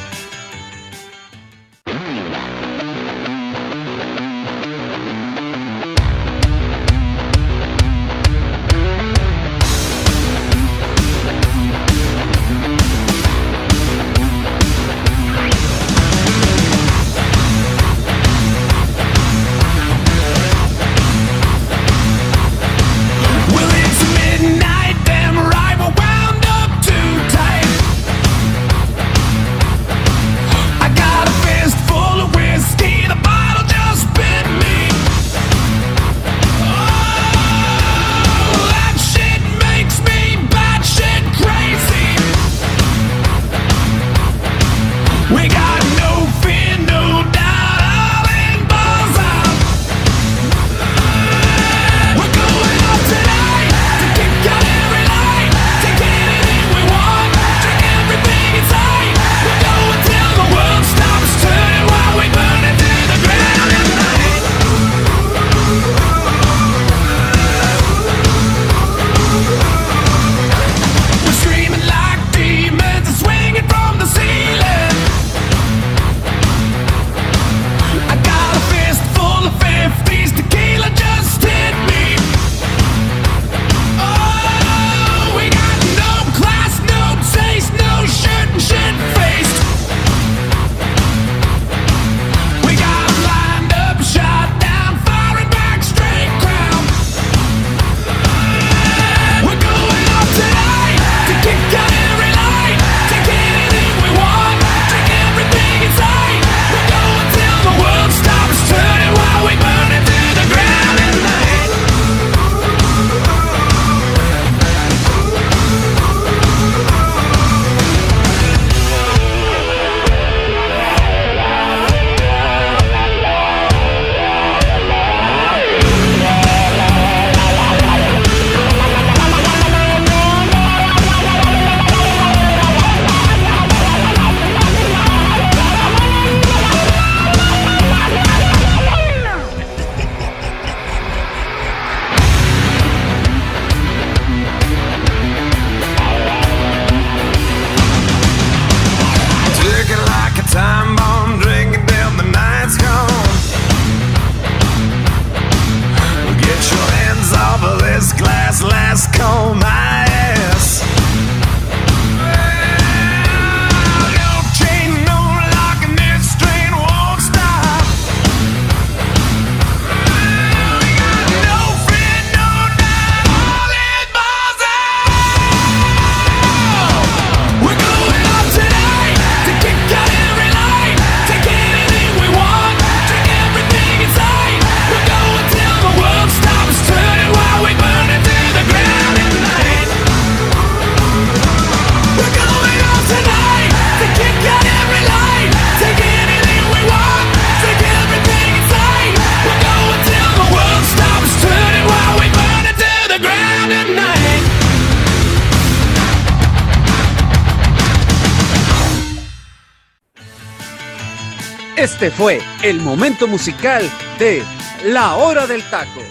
[212.01, 213.87] Este fue el momento musical
[214.17, 214.41] de
[214.85, 216.01] La Hora del Taco.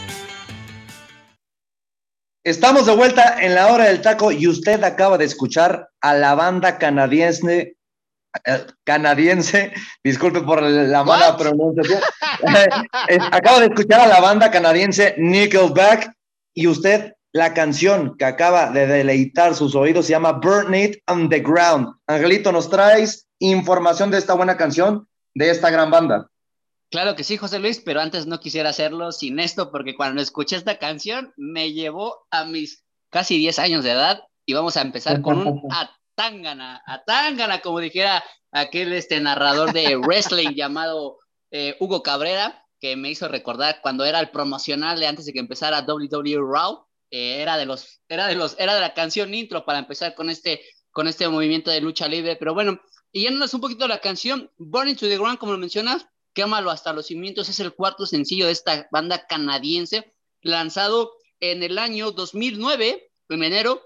[2.44, 6.36] Estamos de vuelta en la hora del taco y usted acaba de escuchar a la
[6.36, 7.74] banda canadiense,
[8.46, 9.72] eh, canadiense,
[10.04, 12.00] disculpe por la mala pronunciación,
[13.32, 16.12] acaba de escuchar a la banda canadiense Nickelback
[16.54, 21.28] y usted la canción que acaba de deleitar sus oídos se llama Burn It on
[21.28, 21.88] the Ground.
[22.06, 26.30] Angelito, ¿nos traes información de esta buena canción de esta gran banda?
[26.90, 30.56] Claro que sí, José Luis, pero antes no quisiera hacerlo sin esto, porque cuando escuché
[30.56, 35.22] esta canción me llevó a mis casi 10 años de edad y vamos a empezar
[35.22, 41.18] con un Atangana, Atangana, como dijera aquel este narrador de wrestling llamado
[41.52, 45.38] eh, Hugo Cabrera, que me hizo recordar cuando era el promocional de antes de que
[45.38, 49.64] empezara WWE Raw, eh, era de los, era de los, era de la canción intro
[49.64, 50.60] para empezar con este,
[50.90, 52.80] con este movimiento de lucha libre, pero bueno,
[53.12, 56.92] y yéndonos un poquito la canción, Burning to the Ground, como lo mencionas, Quémalo hasta
[56.92, 63.12] los cimientos es el cuarto sencillo de esta banda canadiense, lanzado en el año 2009,
[63.30, 63.82] en enero,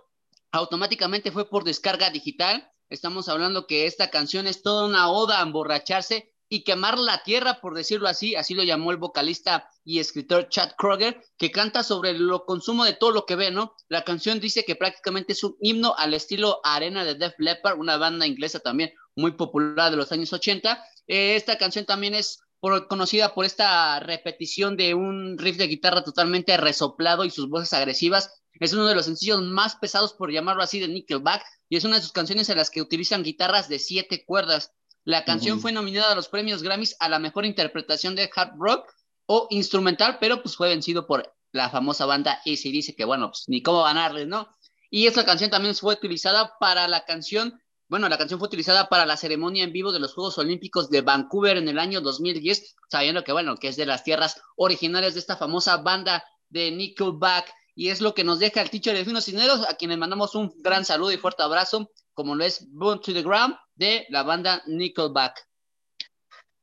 [0.53, 2.71] automáticamente fue por descarga digital.
[2.91, 7.61] Estamos hablando que esta canción es toda una oda a emborracharse y quemar la tierra,
[7.61, 12.11] por decirlo así, así lo llamó el vocalista y escritor Chad Kroger, que canta sobre
[12.11, 13.75] el consumo de todo lo que ve, ¿no?
[13.89, 17.97] La canción dice que prácticamente es un himno al estilo Arena de Def Leppard, una
[17.97, 22.41] banda inglesa también muy popular de los años 80, eh, esta canción también es
[22.89, 28.43] conocida por esta repetición de un riff de guitarra totalmente resoplado y sus voces agresivas.
[28.61, 31.97] Es uno de los sencillos más pesados, por llamarlo así, de Nickelback, y es una
[31.97, 34.73] de sus canciones en las que utilizan guitarras de siete cuerdas.
[35.05, 38.91] La canción fue nominada a los premios Grammys a la mejor interpretación de hard rock
[39.27, 43.63] o instrumental, pero pues fue vencido por la famosa banda dice que bueno, pues ni
[43.63, 44.49] cómo ganarles, ¿no?
[44.91, 49.05] Y esta canción también fue utilizada para la canción bueno, la canción fue utilizada para
[49.05, 53.23] la ceremonia en vivo de los Juegos Olímpicos de Vancouver en el año 2010, sabiendo
[53.23, 57.53] que, bueno, que es de las tierras originales de esta famosa banda de Nickelback.
[57.77, 60.53] Y es lo que nos deja el teacher de Finos Cineros, a quienes mandamos un
[60.63, 64.63] gran saludo y fuerte abrazo, como lo es Born to the Ground de la banda
[64.67, 65.47] Nickelback.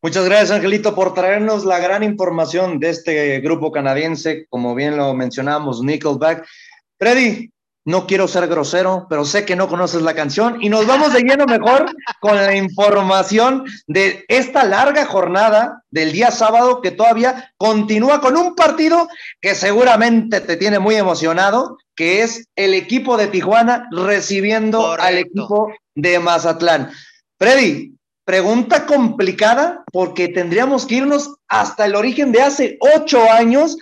[0.01, 5.13] Muchas gracias, Angelito, por traernos la gran información de este grupo canadiense, como bien lo
[5.13, 6.47] mencionamos, Nickelback.
[6.97, 7.51] Freddy,
[7.83, 11.21] no quiero ser grosero, pero sé que no conoces la canción y nos vamos de
[11.21, 18.21] lleno mejor con la información de esta larga jornada del día sábado que todavía continúa
[18.21, 19.07] con un partido
[19.39, 25.71] que seguramente te tiene muy emocionado, que es el equipo de Tijuana recibiendo al equipo
[25.93, 26.89] de Mazatlán.
[27.37, 27.93] Freddy,
[28.25, 33.77] pregunta complicada porque tendríamos que irnos hasta el origen de hace ocho años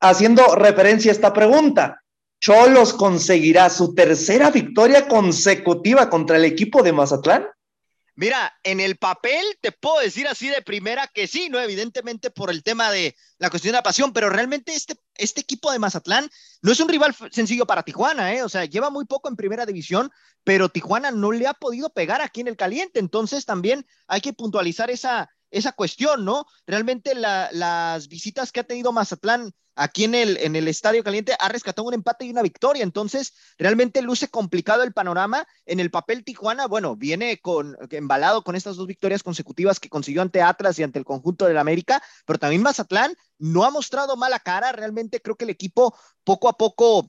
[0.00, 2.00] haciendo referencia a esta pregunta.
[2.40, 7.48] Cholos conseguirá su tercera victoria consecutiva contra el equipo de Mazatlán?
[8.20, 11.60] Mira, en el papel te puedo decir así de primera que sí, ¿no?
[11.60, 15.70] Evidentemente por el tema de la cuestión de la pasión, pero realmente este, este equipo
[15.70, 16.28] de Mazatlán
[16.60, 18.42] no es un rival sencillo para Tijuana, ¿eh?
[18.42, 20.10] O sea, lleva muy poco en primera división,
[20.42, 24.32] pero Tijuana no le ha podido pegar aquí en el caliente, entonces también hay que
[24.32, 26.46] puntualizar esa, esa cuestión, ¿no?
[26.66, 31.48] Realmente las visitas que ha tenido Mazatlán aquí en el, en el Estadio Caliente ha
[31.48, 35.46] rescatado un empate y una victoria, entonces realmente luce complicado el panorama.
[35.66, 40.22] En el papel Tijuana, bueno, viene con embalado con estas dos victorias consecutivas que consiguió
[40.22, 44.40] ante Atlas y ante el conjunto del América, pero también Mazatlán no ha mostrado mala
[44.40, 47.08] cara, realmente creo que el equipo poco a poco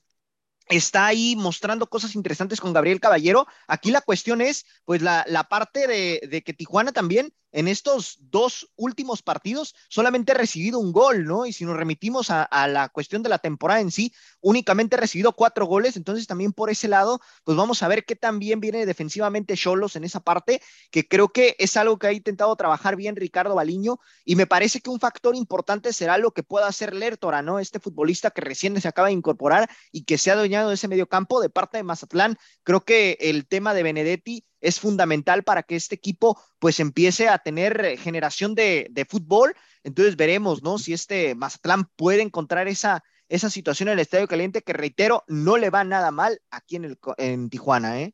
[0.70, 3.48] está ahí mostrando cosas interesantes con Gabriel Caballero.
[3.68, 8.18] Aquí la cuestión es, pues, la, la parte de, de, que Tijuana también en estos
[8.20, 11.46] dos últimos partidos solamente ha recibido un gol, ¿no?
[11.46, 15.34] Y si nos remitimos a, la cuestión de la temporada en sí, únicamente ha recibido
[15.34, 19.56] cuatro goles, entonces también por ese lado, pues vamos a ver qué también viene defensivamente
[19.56, 20.62] Cholos en esa parte,
[20.92, 24.82] que creo que es algo que ha intentado trabajar bien Ricardo Baliño, y me parece
[24.82, 27.60] que un factor importante será lo que pueda hacer Lertora, ¿no?
[27.60, 30.36] Este futbolista que recién se acaba de incorporar y que se ha
[30.68, 32.38] de ese medio campo de parte de Mazatlán.
[32.64, 37.38] Creo que el tema de Benedetti es fundamental para que este equipo pues empiece a
[37.38, 39.56] tener eh, generación de, de fútbol.
[39.84, 40.78] Entonces veremos, ¿no?
[40.78, 45.58] Si este Mazatlán puede encontrar esa, esa situación en el Estadio Caliente, que reitero, no
[45.58, 48.14] le va nada mal aquí en, el, en Tijuana, ¿eh?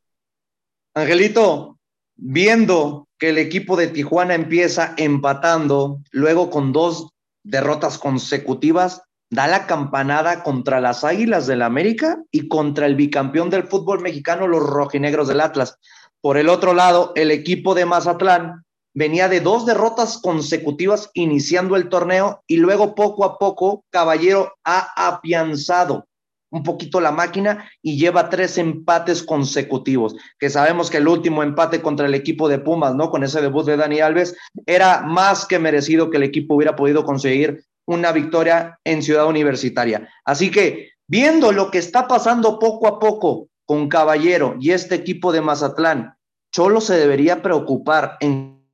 [0.94, 1.80] Angelito,
[2.16, 7.10] viendo que el equipo de Tijuana empieza empatando, luego con dos
[7.44, 9.02] derrotas consecutivas,
[9.36, 14.48] da la campanada contra las Águilas del América y contra el bicampeón del fútbol mexicano,
[14.48, 15.78] los rojinegros del Atlas.
[16.22, 18.64] Por el otro lado, el equipo de Mazatlán
[18.94, 24.88] venía de dos derrotas consecutivas iniciando el torneo y luego poco a poco Caballero ha
[25.10, 26.08] afianzado
[26.50, 31.82] un poquito la máquina y lleva tres empates consecutivos, que sabemos que el último empate
[31.82, 33.10] contra el equipo de Pumas, ¿no?
[33.10, 37.04] Con ese debut de Dani Alves, era más que merecido que el equipo hubiera podido
[37.04, 40.10] conseguir una victoria en Ciudad Universitaria.
[40.24, 45.32] Así que viendo lo que está pasando poco a poco con Caballero y este equipo
[45.32, 46.16] de Mazatlán,
[46.56, 48.66] ¿Cholo se debería preocupar en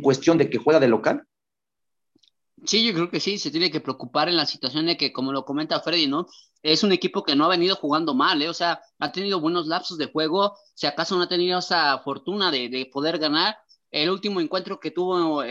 [0.00, 1.26] cuestión de que juega de local?
[2.64, 5.32] Sí, yo creo que sí, se tiene que preocupar en la situación de que, como
[5.32, 6.28] lo comenta Freddy, ¿no?
[6.62, 8.48] Es un equipo que no ha venido jugando mal, ¿eh?
[8.48, 12.52] O sea, ha tenido buenos lapsos de juego, si acaso no ha tenido esa fortuna
[12.52, 13.56] de, de poder ganar.
[13.90, 15.42] El último encuentro que tuvo,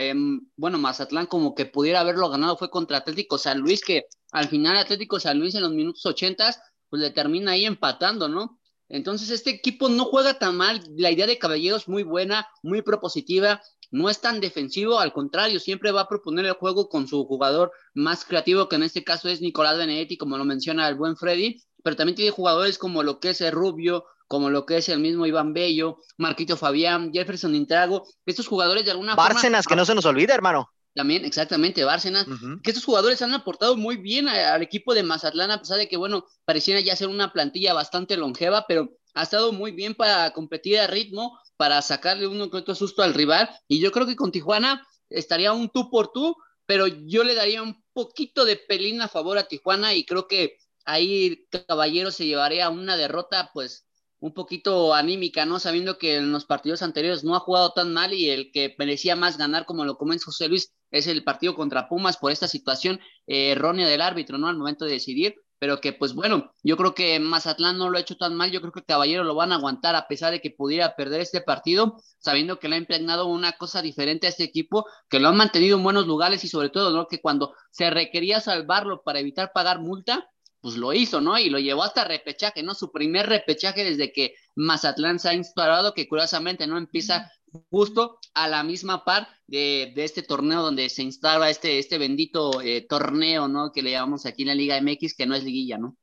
[0.56, 4.76] bueno, Mazatlán como que pudiera haberlo ganado fue contra Atlético San Luis, que al final
[4.76, 6.54] Atlético San Luis en los minutos 80
[6.88, 8.60] pues le termina ahí empatando, ¿no?
[8.88, 13.60] Entonces este equipo no juega tan mal, la idea de Caballeros muy buena, muy propositiva,
[13.90, 17.72] no es tan defensivo, al contrario, siempre va a proponer el juego con su jugador
[17.92, 21.62] más creativo, que en este caso es Nicolás Benedetti, como lo menciona el buen Freddy,
[21.82, 25.00] pero también tiene jugadores como lo que es el Rubio, como lo que es el
[25.00, 29.94] mismo Iván Bello, Marquito Fabián, Jefferson Intrago, estos jugadores de alguna Bárcenas, que no se
[29.94, 30.70] nos olvide, hermano.
[30.94, 32.26] También, exactamente, Bárcenas,
[32.62, 35.96] que estos jugadores han aportado muy bien al equipo de Mazatlán, a pesar de que,
[35.96, 40.78] bueno, pareciera ya ser una plantilla bastante longeva, pero ha estado muy bien para competir
[40.78, 43.48] a ritmo, para sacarle un otro susto al rival.
[43.68, 47.62] Y yo creo que con Tijuana estaría un tú por tú, pero yo le daría
[47.62, 52.70] un poquito de pelín a favor a Tijuana y creo que ahí Caballero se llevaría
[52.70, 53.87] una derrota, pues
[54.20, 55.58] un poquito anímica, ¿no?
[55.60, 59.16] Sabiendo que en los partidos anteriores no ha jugado tan mal y el que merecía
[59.16, 63.00] más ganar, como lo comenta José Luis, es el partido contra Pumas por esta situación
[63.26, 64.48] eh, errónea del árbitro, ¿no?
[64.48, 68.00] Al momento de decidir pero que pues bueno, yo creo que Mazatlán no lo ha
[68.00, 70.50] hecho tan mal, yo creo que Caballero lo van a aguantar a pesar de que
[70.50, 74.86] pudiera perder este partido, sabiendo que le ha impregnado una cosa diferente a este equipo,
[75.08, 77.08] que lo han mantenido en buenos lugares y sobre todo, ¿no?
[77.08, 80.28] Que cuando se requería salvarlo para evitar pagar multa,
[80.60, 81.38] pues lo hizo, ¿no?
[81.38, 82.74] Y lo llevó hasta repechaje, ¿no?
[82.74, 87.30] Su primer repechaje desde que Mazatlán se ha instalado, que curiosamente no empieza
[87.70, 92.86] justo a la misma par de, este torneo donde se instala este, este bendito eh,
[92.88, 93.72] torneo, ¿no?
[93.72, 95.96] Que le llamamos aquí en la Liga MX, que no es liguilla, ¿no?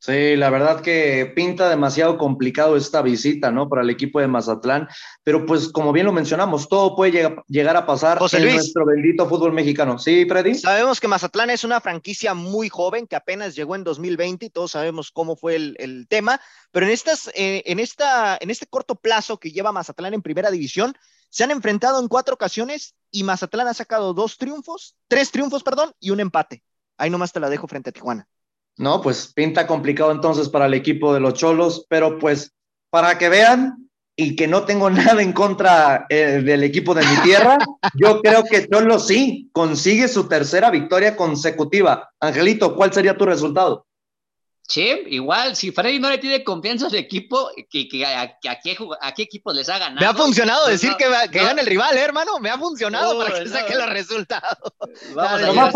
[0.00, 3.68] Sí, la verdad que pinta demasiado complicado esta visita, ¿no?
[3.68, 4.88] Para el equipo de Mazatlán,
[5.22, 9.52] pero pues como bien lo mencionamos, todo puede llegar a pasar en nuestro bendito fútbol
[9.52, 9.98] mexicano.
[9.98, 10.54] Sí, Freddy.
[10.54, 14.70] Sabemos que Mazatlán es una franquicia muy joven que apenas llegó en 2020 y todos
[14.70, 16.40] sabemos cómo fue el, tema,
[16.72, 20.50] pero en, estas, eh, en, esta, en este corto plazo que lleva Mazatlán en primera
[20.50, 20.96] división,
[21.28, 25.92] se han enfrentado en cuatro ocasiones y Mazatlán ha sacado dos triunfos, tres triunfos, perdón,
[26.00, 26.62] y un empate.
[26.96, 28.26] Ahí nomás te la dejo frente a Tijuana.
[28.80, 32.54] No, pues pinta complicado entonces para el equipo de los Cholos, pero pues
[32.88, 37.16] para que vean y que no tengo nada en contra eh, del equipo de mi
[37.22, 37.58] tierra,
[37.94, 42.08] yo creo que Cholos sí consigue su tercera victoria consecutiva.
[42.20, 43.84] Angelito, ¿cuál sería tu resultado?
[44.70, 49.12] Sí, igual, si Freddy no le tiene confianza a su equipo, que, a, qué, a,
[49.12, 49.98] qué, equipo les ha ganado.
[49.98, 52.38] Me ha funcionado pues decir que, que gane el rival, ¿eh, hermano.
[52.38, 54.72] Me ha funcionado para que saque los resultados.
[55.12, 55.72] no más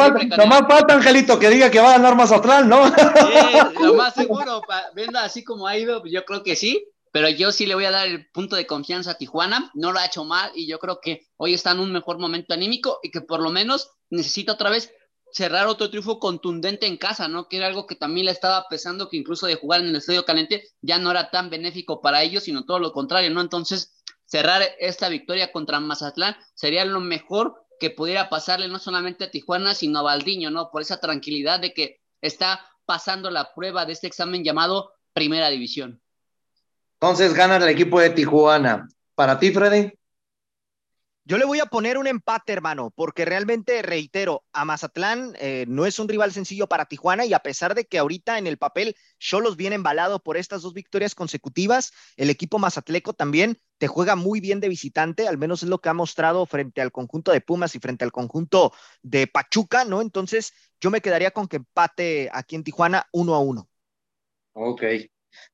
[0.68, 2.86] falta, Angelito, que diga que va a ganar Mazatlán, ¿no?
[2.86, 4.62] Sí, lo más seguro,
[4.95, 6.86] viendo así como ha ido, yo creo que sí.
[7.11, 9.72] Pero yo sí le voy a dar el punto de confianza a Tijuana.
[9.74, 12.55] No lo ha hecho mal y yo creo que hoy está en un mejor momento
[12.55, 14.92] anímico y que por lo menos necesita otra vez
[15.35, 17.49] cerrar otro triunfo contundente en casa, ¿no?
[17.49, 20.24] Que era algo que también le estaba pesando, que incluso de jugar en el estadio
[20.24, 23.41] caliente ya no era tan benéfico para ellos, sino todo lo contrario, ¿no?
[23.41, 29.30] Entonces, cerrar esta victoria contra Mazatlán sería lo mejor que pudiera pasarle no solamente a
[29.32, 30.70] Tijuana, sino a Valdiño, ¿no?
[30.70, 36.01] Por esa tranquilidad de que está pasando la prueba de este examen llamado Primera División.
[37.01, 38.87] Entonces gana el equipo de Tijuana.
[39.16, 39.93] ¿Para ti, Freddy?
[41.27, 45.87] Yo le voy a poner un empate, hermano, porque realmente, reitero, a Mazatlán eh, no
[45.87, 48.95] es un rival sencillo para Tijuana y a pesar de que ahorita en el papel
[49.18, 54.41] Cholos viene embalado por estas dos victorias consecutivas, el equipo mazatleco también te juega muy
[54.41, 57.75] bien de visitante, al menos es lo que ha mostrado frente al conjunto de Pumas
[57.75, 60.03] y frente al conjunto de Pachuca, ¿no?
[60.03, 63.70] Entonces yo me quedaría con que empate aquí en Tijuana uno a uno.
[64.53, 64.83] Ok.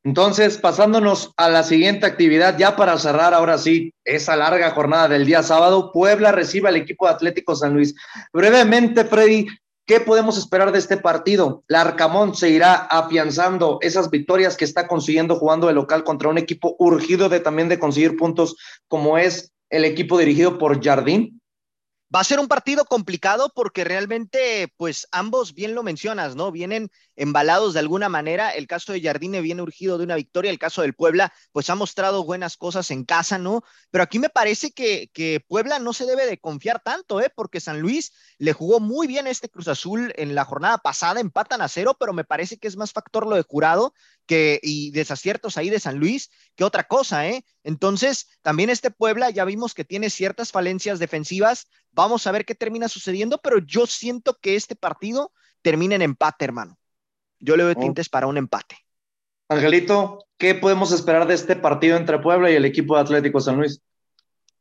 [0.02, 5.26] Entonces, pasándonos a la siguiente actividad, ya para cerrar ahora sí esa larga jornada del
[5.26, 7.94] día sábado, Puebla recibe al equipo de Atlético San Luis.
[8.32, 9.46] Brevemente, Freddy,
[9.86, 11.64] ¿qué podemos esperar de este partido?
[11.68, 16.38] La Arcamón se irá afianzando esas victorias que está consiguiendo jugando de local contra un
[16.38, 18.56] equipo urgido de también de conseguir puntos
[18.88, 21.39] como es el equipo dirigido por Jardín.
[22.12, 26.50] Va a ser un partido complicado porque realmente, pues ambos, bien lo mencionas, ¿no?
[26.50, 28.50] Vienen embalados de alguna manera.
[28.50, 31.76] El caso de Jardine viene urgido de una victoria, el caso del Puebla, pues ha
[31.76, 33.62] mostrado buenas cosas en casa, ¿no?
[33.92, 37.30] Pero aquí me parece que, que Puebla no se debe de confiar tanto, ¿eh?
[37.32, 41.62] Porque San Luis le jugó muy bien este Cruz Azul en la jornada pasada, empatan
[41.62, 43.94] a cero, pero me parece que es más factor lo de Jurado
[44.26, 47.44] que, y desaciertos ahí de San Luis que otra cosa, ¿eh?
[47.62, 51.68] Entonces, también este Puebla ya vimos que tiene ciertas falencias defensivas.
[51.92, 55.32] Vamos a ver qué termina sucediendo, pero yo siento que este partido
[55.62, 56.78] termina en empate, hermano.
[57.38, 57.80] Yo le doy oh.
[57.80, 58.76] tintes para un empate.
[59.48, 63.56] Angelito, ¿qué podemos esperar de este partido entre Puebla y el equipo de Atlético San
[63.56, 63.82] Luis?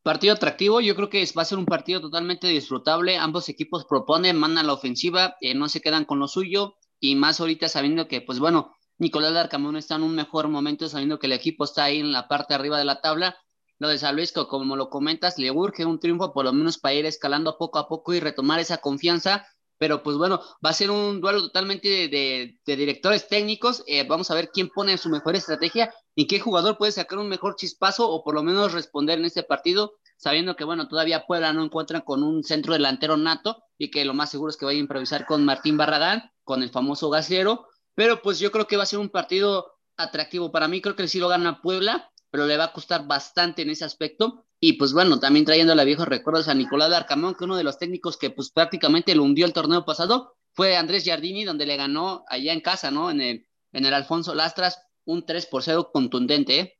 [0.02, 3.18] Partido atractivo, yo creo que va a ser un partido totalmente disfrutable.
[3.18, 7.40] Ambos equipos proponen, mandan la ofensiva, eh, no se quedan con lo suyo y más
[7.40, 11.34] ahorita sabiendo que, pues bueno, Nicolás Larcamón está en un mejor momento, sabiendo que el
[11.34, 13.38] equipo está ahí en la parte arriba de la tabla.
[13.80, 16.94] Lo de San Luis, como lo comentas, le urge un triunfo por lo menos para
[16.94, 19.46] ir escalando poco a poco y retomar esa confianza
[19.80, 23.82] pero pues bueno, va a ser un duelo totalmente de, directores técnicos.
[23.88, 27.30] Eh, vamos a ver quién pone su mejor estrategia y qué jugador puede sacar un
[27.30, 31.54] mejor chispazo o por lo menos responder en este partido, sabiendo que bueno, todavía Puebla
[31.54, 34.78] no encuentra con un centro delantero nato y que lo más seguro es que vaya
[34.78, 37.66] a improvisar con Martín Barradán, con el famoso gasero.
[38.00, 40.80] Pero pues yo creo que va a ser un partido atractivo para mí.
[40.80, 44.46] Creo que sí lo gana Puebla, pero le va a costar bastante en ese aspecto.
[44.58, 47.78] Y pues bueno, también trayendo a viejos recuerdos a Nicolás Arcamón, que uno de los
[47.78, 52.24] técnicos que pues prácticamente lo hundió el torneo pasado fue Andrés Giardini, donde le ganó
[52.30, 53.12] allá en casa, ¿no?
[53.12, 56.79] En el, en el Alfonso Lastras, un 3 por 0 contundente, ¿eh?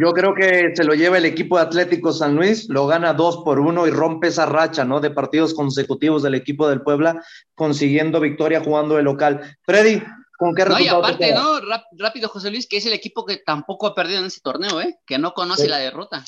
[0.00, 3.42] Yo creo que se lo lleva el equipo de Atlético San Luis, lo gana 2
[3.44, 5.00] por 1 y rompe esa racha, ¿no?
[5.00, 7.22] De partidos consecutivos del equipo del Puebla,
[7.54, 9.40] consiguiendo victoria jugando de local.
[9.62, 10.02] Freddy,
[10.38, 11.02] ¿con qué resultado?
[11.02, 11.60] No, y aparte, ¿no?
[11.98, 14.98] Rápido, José Luis, que es el equipo que tampoco ha perdido en ese torneo, ¿eh?
[15.06, 16.24] Que no conoce la derrota.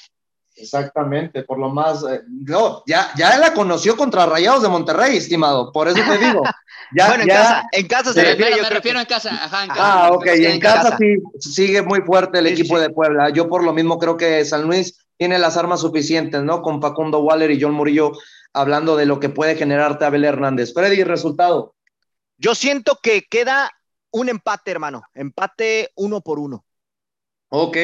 [0.57, 5.73] Exactamente, por lo más, eh, no, ya, ya la conoció contra Rayados de Monterrey, estimado,
[5.73, 6.43] por eso te digo.
[6.95, 10.05] Ya, bueno, en casa, en casa se refiere, me refiero en casa, ajá, en casa.
[10.05, 13.31] Ah, ok, en, casa, sí sigue muy fuerte el equipo de Puebla.
[13.31, 16.63] Yo por lo mismo creo que San Luis tiene las armas suficientes, ¿no?
[16.63, 18.13] Con Facundo Waller y John Murillo
[18.53, 20.73] hablando de lo que puede generarte Abel Hernández.
[20.73, 21.75] Freddy, resultado.
[22.37, 23.73] Yo siento que queda
[24.11, 26.65] un empate, hermano, empate uno por uno.
[27.49, 27.77] Ok,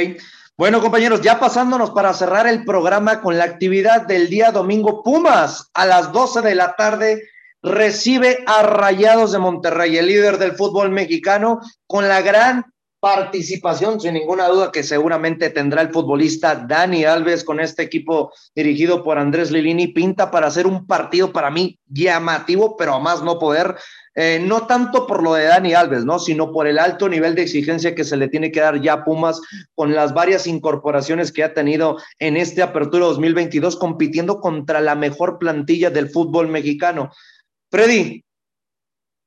[0.60, 5.70] bueno, compañeros, ya pasándonos para cerrar el programa con la actividad del día domingo, Pumas
[5.72, 7.22] a las 12 de la tarde
[7.62, 12.66] recibe a Rayados de Monterrey, el líder del fútbol mexicano, con la gran
[13.00, 19.02] participación, sin ninguna duda, que seguramente tendrá el futbolista Dani Alves con este equipo dirigido
[19.02, 23.38] por Andrés Lilini, pinta para hacer un partido para mí llamativo, pero a más no
[23.38, 23.76] poder.
[24.16, 26.18] Eh, no tanto por lo de Dani Alves, ¿no?
[26.18, 29.04] Sino por el alto nivel de exigencia que se le tiene que dar ya a
[29.04, 29.40] Pumas
[29.74, 35.38] con las varias incorporaciones que ha tenido en este Apertura 2022, compitiendo contra la mejor
[35.38, 37.12] plantilla del fútbol mexicano.
[37.70, 38.24] Freddy,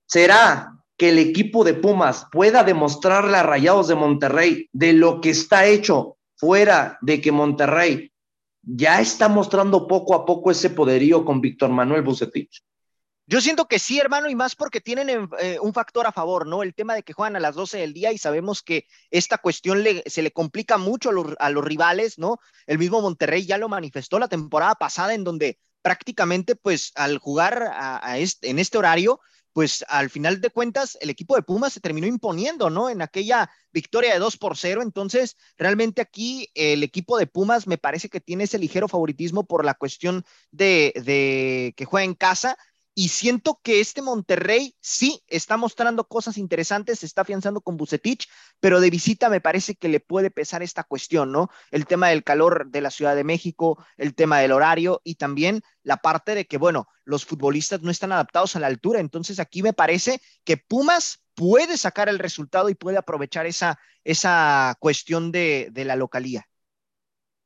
[0.06, 5.30] ¿será que el equipo de Pumas pueda demostrarle a Rayados de Monterrey de lo que
[5.30, 8.12] está hecho fuera de que Monterrey
[8.62, 12.62] ya está mostrando poco a poco ese poderío con Víctor Manuel Bucetich?
[13.26, 16.62] Yo siento que sí, hermano, y más porque tienen eh, un factor a favor, ¿no?
[16.62, 19.82] El tema de que juegan a las 12 del día y sabemos que esta cuestión
[20.06, 21.10] se le complica mucho
[21.40, 22.40] a los, rivales, ¿no?
[22.68, 27.72] El mismo Monterrey ya lo manifestó la temporada pasada en donde prácticamente, pues, al jugar
[28.42, 29.22] en este horario,
[29.54, 32.90] pues al final de cuentas el equipo de Pumas se terminó imponiendo, ¿no?
[32.90, 34.82] En aquella victoria de 2 por 0.
[34.82, 39.64] Entonces, realmente aquí el equipo de Pumas me parece que tiene ese ligero favoritismo por
[39.64, 42.58] la cuestión de que juega en casa
[42.96, 48.30] y siento que este Monterrey sí está mostrando cosas interesantes, se está afianzando con Bucetich,
[48.60, 51.50] pero de visita me parece que le puede pesar esta cuestión, ¿no?
[51.72, 55.62] El tema del calor de la Ciudad de México, el tema del horario y también
[55.82, 59.00] la parte de que, bueno, los futbolistas no están adaptados a la altura.
[59.00, 64.76] Entonces aquí me parece que Pumas puede sacar el resultado y puede aprovechar esa, esa
[64.80, 66.48] cuestión de, de la localía.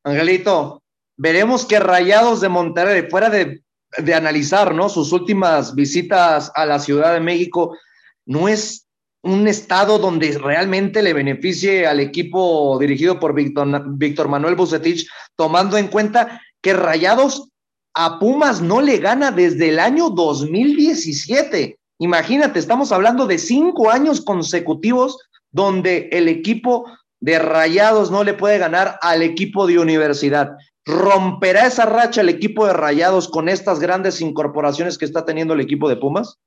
[0.04, 0.84] Angelito,
[1.16, 3.64] veremos que Rayados de Monterrey, fuera de
[3.98, 4.90] de analizar, ¿no?
[4.90, 7.78] Sus últimas visitas a la Ciudad de México,
[8.26, 8.88] no es
[9.24, 15.78] un estado donde realmente le beneficie al equipo dirigido por Víctor, Víctor Manuel Bucetich, tomando
[15.78, 17.50] en cuenta que Rayados
[17.94, 21.78] a Pumas no le gana desde el año 2017.
[22.00, 25.18] Imagínate, estamos hablando de cinco años consecutivos
[25.52, 26.86] donde el equipo
[27.20, 30.52] de Rayados no le puede ganar al equipo de universidad.
[30.88, 35.60] ¿Romperá esa racha el equipo de Rayados con estas grandes incorporaciones que está teniendo el
[35.60, 36.40] equipo de Pumas?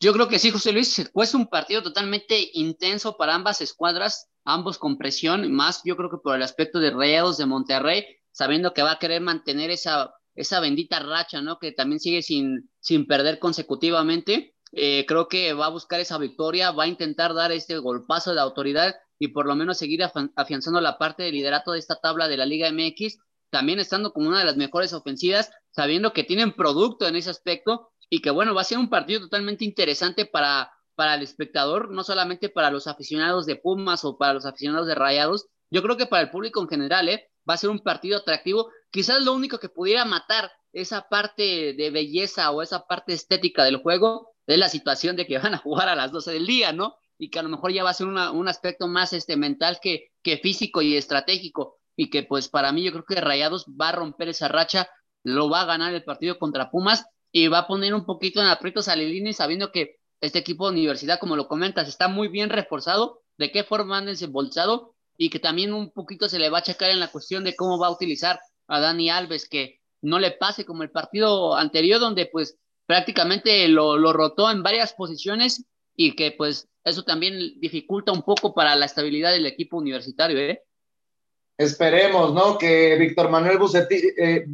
[0.00, 4.78] Yo creo que sí, José Luis, es un partido totalmente intenso para ambas escuadras, ambos
[4.78, 8.82] con presión, más yo creo que por el aspecto de Rayados de Monterrey, sabiendo que
[8.82, 11.60] va a querer mantener esa, esa bendita racha, ¿no?
[11.60, 14.56] Que también sigue sin, sin perder consecutivamente.
[14.72, 18.40] eh, creo que va a buscar esa victoria, va a intentar dar este golpazo de
[18.40, 20.02] autoridad y por lo menos seguir
[20.34, 23.18] afianzando la parte de liderato de esta tabla de la Liga MX,
[23.52, 27.90] también estando como una de las mejores ofensivas, sabiendo que tienen producto en ese aspecto
[28.08, 32.02] y que bueno, va a ser un partido totalmente interesante para, para el espectador, no
[32.02, 36.06] solamente para los aficionados de Pumas o para los aficionados de Rayados, yo creo que
[36.06, 37.30] para el público en general, ¿eh?
[37.48, 38.70] va a ser un partido atractivo.
[38.90, 43.82] Quizás lo único que pudiera matar esa parte de belleza o esa parte estética del
[43.82, 46.96] juego es la situación de que van a jugar a las 12 del día, ¿no?
[47.18, 50.10] Y que a lo mejor ya va a ser un aspecto más este, mental que,
[50.22, 51.81] que físico y estratégico.
[51.96, 54.88] Y que pues para mí yo creo que Rayados va a romper esa racha,
[55.24, 58.46] lo va a ganar el partido contra Pumas y va a poner un poquito en
[58.46, 62.50] aprietos a Lilini sabiendo que este equipo de universidad, como lo comentas, está muy bien
[62.50, 66.62] reforzado, de qué forma han desembolsado y que también un poquito se le va a
[66.62, 70.32] checar en la cuestión de cómo va a utilizar a Dani Alves, que no le
[70.32, 76.14] pase como el partido anterior donde pues prácticamente lo, lo rotó en varias posiciones y
[76.14, 80.62] que pues eso también dificulta un poco para la estabilidad del equipo universitario, ¿eh?
[81.62, 82.58] Esperemos, ¿no?
[82.58, 84.46] Que Víctor Manuel Bucetich, eh,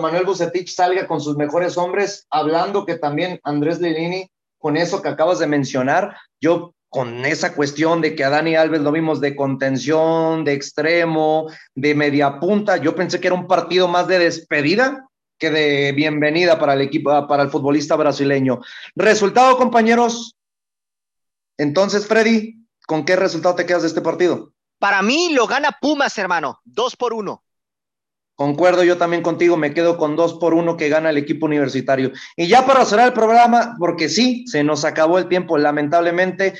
[0.00, 5.08] Manuel Bucetich salga con sus mejores hombres, hablando que también Andrés Lilini, con eso que
[5.08, 9.36] acabas de mencionar, yo con esa cuestión de que a Dani Alves lo vimos de
[9.36, 15.06] contención, de extremo, de media punta, yo pensé que era un partido más de despedida
[15.38, 18.60] que de bienvenida para el equipo, para el futbolista brasileño.
[18.96, 20.34] Resultado, compañeros.
[21.58, 22.56] Entonces, Freddy,
[22.86, 24.52] ¿con qué resultado te quedas de este partido?
[24.78, 27.42] Para mí lo gana Pumas, hermano, dos por uno.
[28.36, 32.12] Concuerdo yo también contigo, me quedo con dos por uno que gana el equipo universitario.
[32.36, 36.52] Y ya para cerrar el programa, porque sí, se nos acabó el tiempo, lamentablemente.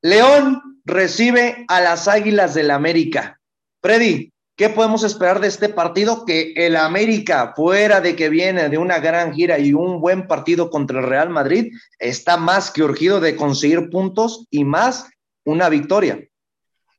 [0.00, 3.40] León recibe a las Águilas del América.
[3.82, 6.24] Freddy, ¿qué podemos esperar de este partido?
[6.24, 10.70] Que el América, fuera de que viene de una gran gira y un buen partido
[10.70, 15.08] contra el Real Madrid, está más que urgido de conseguir puntos y más
[15.44, 16.20] una victoria.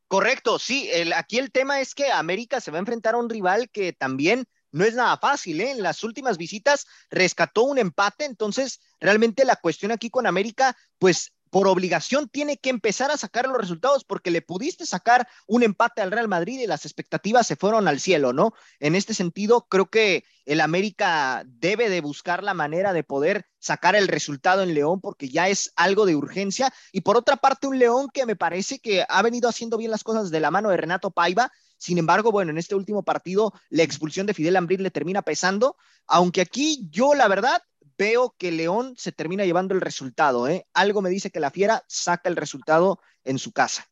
[0.09, 0.89] Correcto, sí.
[1.15, 4.45] aquí el tema es que América se va a enfrentar a un rival que también
[4.71, 5.61] no es nada fácil.
[5.61, 5.69] ¿eh?
[5.69, 11.31] En las últimas visitas rescató un empate, entonces realmente la cuestión aquí con América, pues
[11.49, 16.01] por obligación tiene que empezar a sacar los resultados porque le pudiste sacar un empate
[16.01, 18.53] al Real Madrid y las expectativas se fueron al cielo, ¿no?
[18.79, 23.95] En este sentido, creo que el América debe de buscar la manera de poder sacar
[23.95, 26.73] el resultado en León porque ya es algo de urgencia.
[26.91, 30.03] Y por otra parte, un León que me parece que ha venido haciendo bien las
[30.03, 31.51] cosas de la mano de Renato Paiva.
[31.77, 35.77] Sin embargo, bueno, en este último partido la expulsión de Fidel Ambrir le termina pesando,
[36.07, 37.61] aunque aquí yo la verdad
[37.99, 40.47] veo que León se termina llevando el resultado.
[40.47, 40.65] ¿eh?
[40.73, 43.85] Algo me dice que la Fiera saca el resultado en su casa.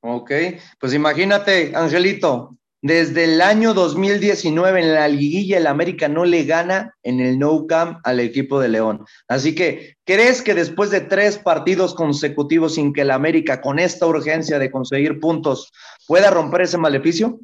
[0.00, 0.32] Ok,
[0.80, 6.96] pues imagínate, Angelito, desde el año 2019 en la liguilla el América no le gana
[7.04, 9.04] en el No Camp al equipo de León.
[9.28, 14.06] Así que, ¿crees que después de tres partidos consecutivos sin que el América con esta
[14.06, 15.70] urgencia de conseguir puntos
[16.08, 17.38] pueda romper ese maleficio?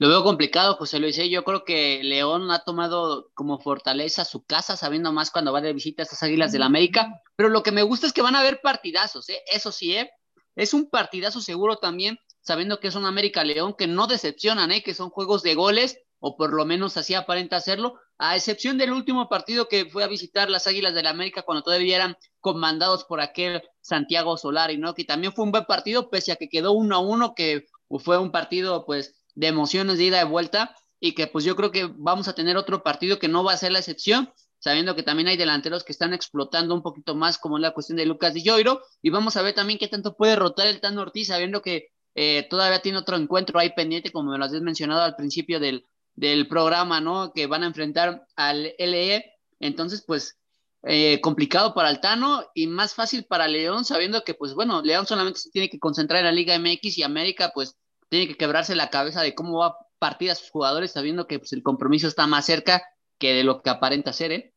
[0.00, 1.18] Lo veo complicado, José Luis.
[1.18, 1.28] ¿eh?
[1.28, 5.72] Yo creo que León ha tomado como fortaleza su casa, sabiendo más cuando va de
[5.72, 7.20] visita a estas Águilas del América.
[7.34, 9.42] Pero lo que me gusta es que van a haber partidazos, ¿eh?
[9.52, 10.08] eso sí, ¿eh?
[10.54, 14.84] es un partidazo seguro también, sabiendo que es un América León que no decepcionan, ¿eh?
[14.84, 18.92] que son juegos de goles, o por lo menos así aparenta hacerlo, a excepción del
[18.92, 23.20] último partido que fue a visitar las Águilas del América cuando todavía eran comandados por
[23.20, 24.94] aquel Santiago Solari, ¿no?
[24.94, 27.66] Que también fue un buen partido, pese a que quedó uno a uno, que
[28.00, 31.70] fue un partido, pues, de emociones de ida y vuelta y que pues yo creo
[31.70, 35.04] que vamos a tener otro partido que no va a ser la excepción, sabiendo que
[35.04, 38.42] también hay delanteros que están explotando un poquito más, como la cuestión de Lucas Di
[38.42, 41.86] Lloiro, y vamos a ver también qué tanto puede rotar el Tan Ortiz, sabiendo que
[42.16, 45.84] eh, todavía tiene otro encuentro ahí pendiente, como me lo has mencionado al principio del,
[46.16, 47.32] del programa, ¿no?
[47.32, 49.24] Que van a enfrentar al LE,
[49.60, 50.36] entonces pues
[50.82, 55.06] eh, complicado para el Tano y más fácil para León, sabiendo que pues bueno, León
[55.06, 57.76] solamente se tiene que concentrar en la Liga MX y América pues
[58.08, 61.38] tiene que quebrarse la cabeza de cómo va a partir a sus jugadores sabiendo que
[61.38, 62.82] pues, el compromiso está más cerca
[63.18, 64.54] que de lo que aparenta ser, ¿eh?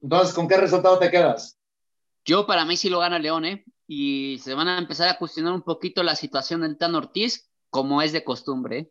[0.00, 1.56] Entonces, ¿con qué resultado te quedas?
[2.24, 3.64] Yo para mí sí lo gana León, ¿eh?
[3.86, 8.02] Y se van a empezar a cuestionar un poquito la situación del Tan Ortiz, como
[8.02, 8.90] es de costumbre, ¿eh?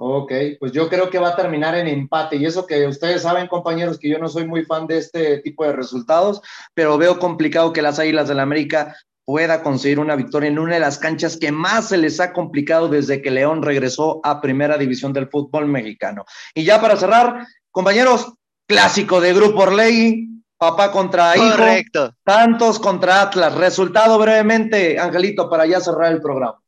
[0.00, 2.36] Ok, pues yo creo que va a terminar en empate.
[2.36, 5.64] Y eso que ustedes saben, compañeros, que yo no soy muy fan de este tipo
[5.64, 6.40] de resultados,
[6.72, 8.96] pero veo complicado que las Águilas del la América
[9.28, 12.88] pueda conseguir una victoria en una de las canchas que más se les ha complicado
[12.88, 16.24] desde que León regresó a primera división del fútbol mexicano.
[16.54, 18.32] Y ya para cerrar, compañeros,
[18.66, 22.14] clásico de Grupo Orley, papá contra hijo, Correcto.
[22.24, 23.54] Tantos contra Atlas.
[23.54, 26.58] Resultado brevemente, Angelito, para ya cerrar el programa.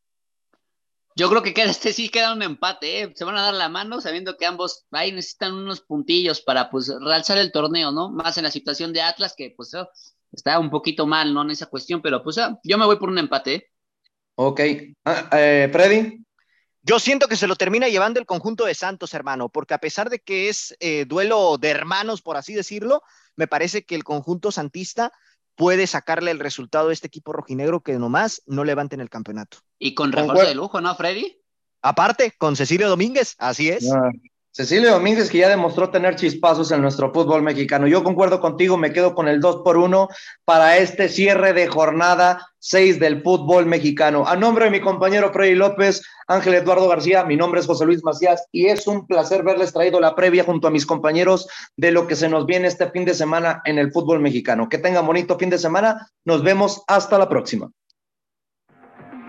[1.17, 3.13] Yo creo que queda, este sí queda un empate, ¿eh?
[3.17, 6.93] se van a dar la mano sabiendo que ambos ahí necesitan unos puntillos para pues
[7.01, 8.11] realzar el torneo, ¿no?
[8.11, 9.89] Más en la situación de Atlas que pues oh,
[10.33, 11.43] está un poquito mal, ¿no?
[11.43, 13.55] En esa cuestión, pero pues ah, yo me voy por un empate.
[13.55, 13.71] ¿eh?
[14.37, 14.61] Ok.
[15.05, 16.25] Ah, eh, Freddy.
[16.83, 20.09] Yo siento que se lo termina llevando el conjunto de Santos, hermano, porque a pesar
[20.09, 23.03] de que es eh, duelo de hermanos, por así decirlo,
[23.37, 25.13] me parece que el conjunto santista
[25.57, 29.59] puede sacarle el resultado a este equipo rojinegro que nomás no levanten el campeonato.
[29.79, 31.39] Y con refuerzo de lujo, ¿no, Freddy?
[31.83, 33.93] Aparte, con Cecilio Domínguez, así es.
[33.93, 34.11] Ah,
[34.53, 37.87] Cecilio Domínguez, que ya demostró tener chispazos en nuestro fútbol mexicano.
[37.87, 40.09] Yo concuerdo contigo, me quedo con el 2 por 1
[40.45, 44.27] para este cierre de jornada 6 del fútbol mexicano.
[44.27, 48.03] A nombre de mi compañero Freddy López, Ángel Eduardo García, mi nombre es José Luis
[48.03, 52.09] Macías y es un placer verles traído la previa junto a mis compañeros de lo
[52.09, 54.69] que se nos viene este fin de semana en el fútbol mexicano.
[54.69, 56.09] Que tengan bonito fin de semana.
[56.25, 57.71] Nos vemos hasta la próxima.